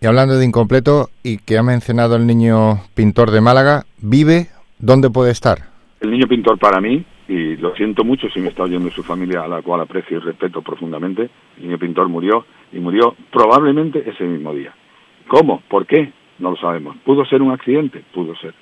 Y 0.00 0.06
hablando 0.06 0.38
de 0.38 0.46
incompleto, 0.46 1.10
y 1.22 1.36
que 1.36 1.58
ha 1.58 1.62
mencionado 1.62 2.16
el 2.16 2.26
niño 2.26 2.80
pintor 2.94 3.30
de 3.30 3.42
Málaga, 3.42 3.84
¿vive? 3.98 4.46
¿Dónde 4.78 5.10
puede 5.10 5.30
estar? 5.30 5.58
El 6.00 6.10
niño 6.10 6.26
pintor 6.26 6.58
para 6.58 6.80
mí, 6.80 7.04
y 7.28 7.56
lo 7.56 7.74
siento 7.76 8.02
mucho 8.02 8.30
si 8.30 8.40
me 8.40 8.48
está 8.48 8.62
oyendo 8.62 8.90
su 8.90 9.02
familia, 9.02 9.42
a 9.42 9.48
la 9.48 9.60
cual 9.60 9.82
aprecio 9.82 10.16
y 10.16 10.20
respeto 10.20 10.62
profundamente, 10.62 11.28
el 11.58 11.64
niño 11.64 11.78
pintor 11.78 12.08
murió, 12.08 12.46
y 12.72 12.78
murió 12.78 13.14
probablemente 13.30 14.02
ese 14.08 14.24
mismo 14.24 14.54
día. 14.54 14.72
¿Cómo? 15.30 15.62
¿Por 15.68 15.86
qué? 15.86 16.12
No 16.40 16.50
lo 16.50 16.56
sabemos. 16.56 16.96
¿Pudo 17.04 17.24
ser 17.24 17.40
un 17.40 17.52
accidente? 17.52 18.02
Pudo 18.12 18.34
ser. 18.34 18.52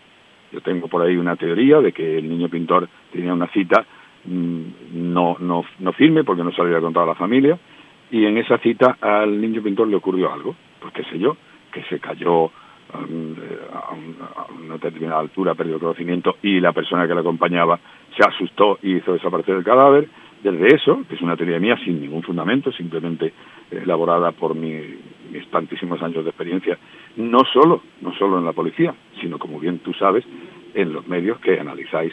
Yo 0.52 0.60
tengo 0.60 0.86
por 0.86 1.00
ahí 1.00 1.16
una 1.16 1.34
teoría 1.34 1.80
de 1.80 1.92
que 1.92 2.18
el 2.18 2.28
niño 2.28 2.50
pintor 2.50 2.86
tenía 3.10 3.32
una 3.32 3.46
cita 3.46 3.86
mmm, 4.26 4.64
no, 4.92 5.38
no, 5.40 5.64
no 5.78 5.92
firme 5.94 6.24
porque 6.24 6.44
no 6.44 6.52
se 6.52 6.60
había 6.60 6.78
contado 6.78 7.06
a 7.06 7.08
la 7.08 7.14
familia 7.14 7.58
y 8.10 8.26
en 8.26 8.36
esa 8.36 8.58
cita 8.58 8.98
al 9.00 9.40
niño 9.40 9.62
pintor 9.62 9.88
le 9.88 9.96
ocurrió 9.96 10.30
algo, 10.30 10.54
pues 10.78 10.92
qué 10.92 11.04
sé 11.04 11.18
yo, 11.18 11.38
que 11.72 11.82
se 11.84 12.00
cayó 12.00 12.44
um, 12.44 12.50
un, 13.08 13.36
a, 13.72 14.46
una 14.52 14.74
determinada 14.74 15.20
altura, 15.20 15.54
perdió 15.54 15.80
conocimiento 15.80 16.36
y 16.42 16.60
la 16.60 16.74
persona 16.74 17.08
que 17.08 17.14
le 17.14 17.20
acompañaba 17.20 17.80
se 18.14 18.28
asustó 18.28 18.78
y 18.82 18.96
hizo 18.96 19.14
desaparecer 19.14 19.56
el 19.56 19.64
cadáver. 19.64 20.06
Desde 20.42 20.74
eso, 20.74 21.02
que 21.08 21.16
es 21.16 21.20
una 21.20 21.36
teoría 21.36 21.58
mía 21.58 21.76
sin 21.84 22.00
ningún 22.00 22.22
fundamento, 22.22 22.70
simplemente 22.72 23.32
elaborada 23.70 24.30
por 24.32 24.54
mi, 24.54 24.80
mis 25.32 25.48
tantísimos 25.50 26.00
años 26.02 26.24
de 26.24 26.30
experiencia, 26.30 26.78
no 27.16 27.40
solo, 27.52 27.82
no 28.00 28.14
solo 28.14 28.38
en 28.38 28.44
la 28.44 28.52
policía, 28.52 28.94
sino 29.20 29.38
como 29.38 29.58
bien 29.58 29.80
tú 29.80 29.92
sabes, 29.94 30.24
en 30.74 30.92
los 30.92 31.06
medios 31.08 31.38
que 31.40 31.58
analizáis, 31.58 32.12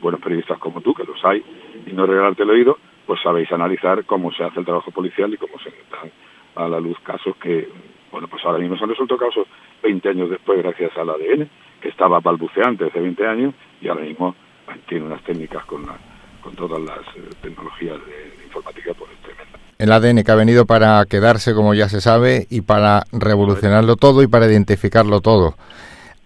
buenos 0.00 0.20
periodistas 0.20 0.58
como 0.58 0.80
tú, 0.80 0.94
que 0.94 1.04
los 1.04 1.22
hay, 1.24 1.42
y 1.86 1.92
no 1.92 2.06
regalarte 2.06 2.42
el 2.42 2.50
oído, 2.50 2.78
pues 3.06 3.20
sabéis 3.22 3.50
analizar 3.50 4.04
cómo 4.04 4.30
se 4.32 4.44
hace 4.44 4.60
el 4.60 4.66
trabajo 4.66 4.90
policial 4.90 5.32
y 5.32 5.36
cómo 5.36 5.58
se 5.58 5.70
dan 5.90 6.10
a 6.54 6.68
la 6.68 6.80
luz 6.80 6.98
casos 7.00 7.36
que, 7.36 7.68
bueno, 8.10 8.28
pues 8.28 8.44
ahora 8.44 8.58
mismo 8.58 8.76
se 8.76 8.84
han 8.84 8.90
resuelto 8.90 9.16
casos 9.16 9.46
20 9.82 10.08
años 10.08 10.30
después 10.30 10.58
gracias 10.62 10.96
al 10.98 11.08
ADN, 11.08 11.48
que 11.80 11.88
estaba 11.88 12.20
balbuceante 12.20 12.84
hace 12.84 13.00
20 13.00 13.26
años 13.26 13.54
y 13.80 13.88
ahora 13.88 14.02
mismo 14.02 14.34
tiene 14.86 15.06
unas 15.06 15.22
técnicas 15.22 15.64
con, 15.64 15.82
la, 15.86 15.98
con 16.42 16.54
todas 16.54 16.80
las 16.80 16.98
eh, 17.16 17.28
tecnologías 17.42 17.98
de, 18.06 18.36
de 18.38 18.44
informática 18.44 18.92
pues 18.98 19.10
tremenda. 19.22 19.58
El 19.78 19.92
ADN 19.92 20.22
que 20.22 20.30
ha 20.30 20.36
venido 20.36 20.66
para 20.66 21.04
quedarse, 21.06 21.54
como 21.54 21.74
ya 21.74 21.88
se 21.88 22.00
sabe, 22.00 22.46
y 22.50 22.60
para 22.60 23.04
revolucionarlo 23.12 23.96
todo 23.96 24.22
y 24.22 24.26
para 24.26 24.46
identificarlo 24.46 25.20
todo. 25.20 25.56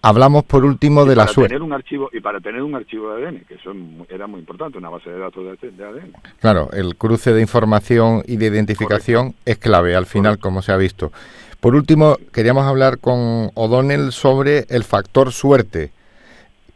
Hablamos 0.03 0.43
por 0.45 0.63
último 0.63 1.05
de 1.05 1.15
la 1.15 1.27
suerte. 1.27 1.55
Tener 1.55 1.63
un 1.63 1.73
archivo, 1.73 2.09
y 2.13 2.19
para 2.19 2.39
tener 2.39 2.61
un 2.61 2.75
archivo 2.75 3.13
de 3.15 3.25
ADN, 3.27 3.45
que 3.45 3.55
eso 3.55 3.71
era 4.09 4.27
muy 4.27 4.39
importante, 4.39 4.77
una 4.77 4.89
base 4.89 5.09
de 5.09 5.17
datos 5.17 5.43
de, 5.59 5.71
de 5.71 5.83
ADN. 5.83 6.13
Claro, 6.39 6.69
el 6.71 6.95
cruce 6.95 7.33
de 7.33 7.41
información 7.41 8.21
y 8.27 8.37
de 8.37 8.45
identificación 8.45 9.31
Correcto. 9.31 9.41
es 9.51 9.57
clave 9.57 9.95
al 9.95 10.05
final, 10.05 10.33
Correcto. 10.33 10.47
como 10.47 10.61
se 10.61 10.71
ha 10.71 10.77
visto. 10.77 11.11
Por 11.59 11.75
último, 11.75 12.17
queríamos 12.31 12.65
hablar 12.65 12.99
con 12.99 13.49
O'Donnell 13.55 14.11
sobre 14.11 14.65
el 14.69 14.83
factor 14.83 15.31
suerte. 15.31 15.91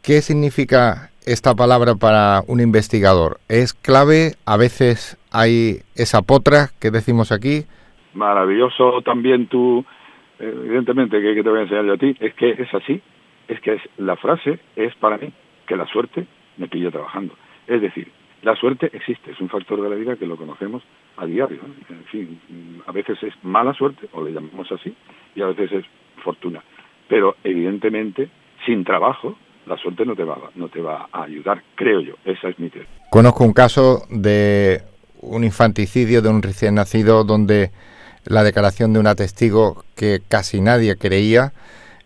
¿Qué 0.01 0.23
significa 0.23 1.10
esta 1.25 1.55
palabra 1.55 1.95
para 1.95 2.41
un 2.47 2.59
investigador? 2.59 3.39
¿Es 3.47 3.73
clave? 3.73 4.33
¿A 4.45 4.57
veces 4.57 5.17
hay 5.31 5.79
esa 5.95 6.21
potra 6.21 6.69
que 6.79 6.91
decimos 6.91 7.31
aquí? 7.31 7.65
Maravilloso 8.13 9.01
también 9.03 9.47
tú, 9.47 9.85
evidentemente 10.39 11.21
que, 11.21 11.41
te 11.41 11.49
voy 11.49 11.59
a 11.59 11.63
enseñar 11.63 11.85
yo 11.85 11.93
a 11.93 11.97
ti, 11.97 12.15
es 12.19 12.33
que 12.35 12.51
es 12.51 12.73
así, 12.73 13.01
es 13.47 13.59
que 13.61 13.73
es, 13.73 13.81
la 13.97 14.15
frase 14.17 14.59
es 14.75 14.93
para 14.95 15.17
mí 15.17 15.31
que 15.67 15.75
la 15.75 15.87
suerte 15.87 16.25
me 16.57 16.67
pilla 16.67 16.91
trabajando. 16.91 17.35
Es 17.67 17.81
decir, 17.81 18.11
la 18.41 18.55
suerte 18.55 18.89
existe, 18.93 19.31
es 19.31 19.39
un 19.39 19.49
factor 19.49 19.81
de 19.81 19.89
la 19.89 19.95
vida 19.95 20.15
que 20.15 20.25
lo 20.25 20.35
conocemos 20.35 20.83
a 21.17 21.25
diario. 21.25 21.59
En 21.89 22.03
fin, 22.05 22.39
a 22.87 22.91
veces 22.91 23.21
es 23.21 23.33
mala 23.43 23.73
suerte, 23.73 24.09
o 24.13 24.23
le 24.23 24.31
llamamos 24.31 24.71
así, 24.71 24.95
y 25.35 25.41
a 25.41 25.47
veces 25.47 25.71
es 25.71 25.85
fortuna. 26.23 26.63
Pero 27.07 27.35
evidentemente, 27.43 28.29
sin 28.65 28.83
trabajo, 28.83 29.37
la 29.65 29.77
suerte 29.77 30.05
no 30.05 30.15
te 30.15 30.23
va, 30.23 30.37
no 30.55 30.69
te 30.69 30.81
va 30.81 31.07
a 31.11 31.23
ayudar, 31.23 31.61
creo 31.75 32.01
yo. 32.01 32.15
Esa 32.25 32.49
es 32.49 32.59
mi 32.59 32.69
teoría. 32.69 32.89
Conozco 33.09 33.43
un 33.43 33.53
caso 33.53 34.03
de 34.09 34.83
un 35.21 35.43
infanticidio 35.43 36.21
de 36.21 36.29
un 36.29 36.41
recién 36.41 36.75
nacido 36.75 37.23
donde 37.23 37.71
la 38.25 38.43
declaración 38.43 38.93
de 38.93 38.99
una 38.99 39.15
testigo 39.15 39.83
que 39.95 40.21
casi 40.27 40.61
nadie 40.61 40.95
creía 40.95 41.53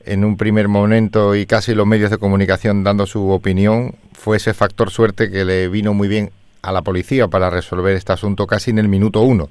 en 0.05 0.23
un 0.23 0.37
primer 0.37 0.67
momento 0.67 1.35
y 1.35 1.45
casi 1.45 1.73
los 1.73 1.87
medios 1.87 2.11
de 2.11 2.17
comunicación 2.17 2.83
dando 2.83 3.05
su 3.05 3.29
opinión 3.31 3.95
fue 4.13 4.37
ese 4.37 4.53
factor 4.53 4.91
suerte 4.91 5.31
que 5.31 5.45
le 5.45 5.67
vino 5.67 5.93
muy 5.93 6.07
bien 6.07 6.31
a 6.61 6.71
la 6.71 6.81
policía 6.81 7.27
para 7.27 7.49
resolver 7.49 7.95
este 7.95 8.13
asunto 8.13 8.47
casi 8.47 8.71
en 8.71 8.79
el 8.79 8.87
minuto 8.87 9.21
uno. 9.21 9.49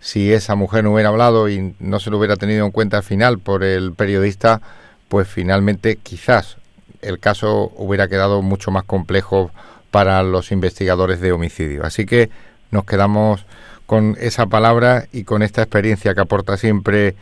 Si 0.00 0.32
esa 0.32 0.54
mujer 0.54 0.84
no 0.84 0.92
hubiera 0.92 1.08
hablado 1.08 1.48
y 1.48 1.74
no 1.80 1.98
se 2.00 2.10
lo 2.10 2.18
hubiera 2.18 2.36
tenido 2.36 2.66
en 2.66 2.72
cuenta 2.72 2.98
al 2.98 3.02
final 3.02 3.38
por 3.38 3.64
el 3.64 3.92
periodista, 3.92 4.60
pues 5.08 5.26
finalmente 5.28 5.96
quizás 5.96 6.58
el 7.04 7.18
caso 7.18 7.72
hubiera 7.76 8.08
quedado 8.08 8.42
mucho 8.42 8.70
más 8.70 8.84
complejo 8.84 9.50
para 9.90 10.22
los 10.22 10.50
investigadores 10.50 11.20
de 11.20 11.32
homicidio. 11.32 11.84
Así 11.84 12.06
que 12.06 12.30
nos 12.70 12.84
quedamos 12.84 13.46
con 13.86 14.16
esa 14.20 14.46
palabra 14.46 15.06
y 15.12 15.24
con 15.24 15.42
esta 15.42 15.62
experiencia 15.62 16.14
que 16.14 16.20
aporta 16.20 16.56
siempre 16.56 17.14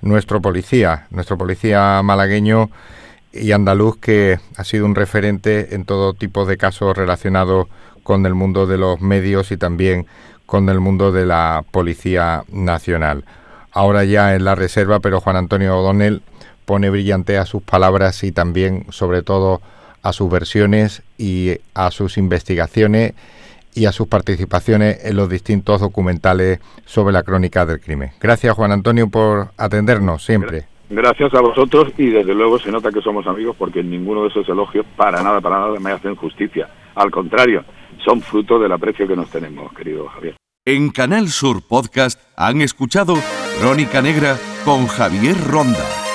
nuestro 0.00 0.40
policía, 0.40 1.06
nuestro 1.10 1.38
policía 1.38 2.00
malagueño 2.02 2.70
y 3.32 3.52
andaluz 3.52 3.98
que 3.98 4.38
ha 4.56 4.64
sido 4.64 4.86
un 4.86 4.94
referente 4.94 5.74
en 5.74 5.84
todo 5.84 6.14
tipo 6.14 6.46
de 6.46 6.56
casos 6.56 6.96
relacionados 6.96 7.68
con 8.02 8.24
el 8.24 8.34
mundo 8.34 8.66
de 8.66 8.78
los 8.78 9.00
medios 9.00 9.50
y 9.52 9.56
también 9.56 10.06
con 10.46 10.68
el 10.68 10.80
mundo 10.80 11.12
de 11.12 11.26
la 11.26 11.64
Policía 11.70 12.44
Nacional. 12.50 13.24
Ahora 13.72 14.04
ya 14.04 14.34
en 14.34 14.44
la 14.44 14.54
reserva, 14.54 15.00
pero 15.00 15.20
Juan 15.20 15.36
Antonio 15.36 15.76
O'Donnell 15.76 16.22
pone 16.66 16.90
brillante 16.90 17.38
a 17.38 17.46
sus 17.46 17.62
palabras 17.62 18.22
y 18.24 18.32
también, 18.32 18.84
sobre 18.90 19.22
todo, 19.22 19.62
a 20.02 20.12
sus 20.12 20.30
versiones 20.30 21.02
y 21.16 21.52
a 21.74 21.90
sus 21.90 22.18
investigaciones 22.18 23.14
y 23.74 23.86
a 23.86 23.92
sus 23.92 24.08
participaciones 24.08 25.04
en 25.04 25.16
los 25.16 25.28
distintos 25.28 25.80
documentales 25.80 26.60
sobre 26.84 27.12
la 27.12 27.22
crónica 27.22 27.64
del 27.66 27.80
crimen. 27.80 28.10
Gracias 28.20 28.54
Juan 28.54 28.72
Antonio 28.72 29.08
por 29.08 29.48
atendernos 29.56 30.24
siempre. 30.24 30.64
Gracias 30.88 31.34
a 31.34 31.40
vosotros 31.40 31.92
y 31.98 32.10
desde 32.10 32.34
luego 32.34 32.58
se 32.58 32.70
nota 32.70 32.90
que 32.90 33.00
somos 33.00 33.26
amigos 33.26 33.56
porque 33.58 33.82
ninguno 33.82 34.22
de 34.22 34.28
esos 34.28 34.48
elogios 34.48 34.86
para 34.96 35.22
nada, 35.22 35.40
para 35.40 35.58
nada 35.58 35.80
me 35.80 35.90
hacen 35.90 36.14
justicia. 36.14 36.68
Al 36.94 37.10
contrario, 37.10 37.64
son 38.04 38.20
fruto 38.20 38.58
del 38.58 38.72
aprecio 38.72 39.06
que 39.06 39.16
nos 39.16 39.28
tenemos, 39.30 39.72
querido 39.72 40.06
Javier. 40.08 40.36
En 40.64 40.90
Canal 40.90 41.28
Sur 41.28 41.62
Podcast 41.66 42.20
han 42.36 42.60
escuchado 42.60 43.14
Crónica 43.60 44.00
Negra 44.00 44.36
con 44.64 44.86
Javier 44.86 45.36
Ronda. 45.48 46.05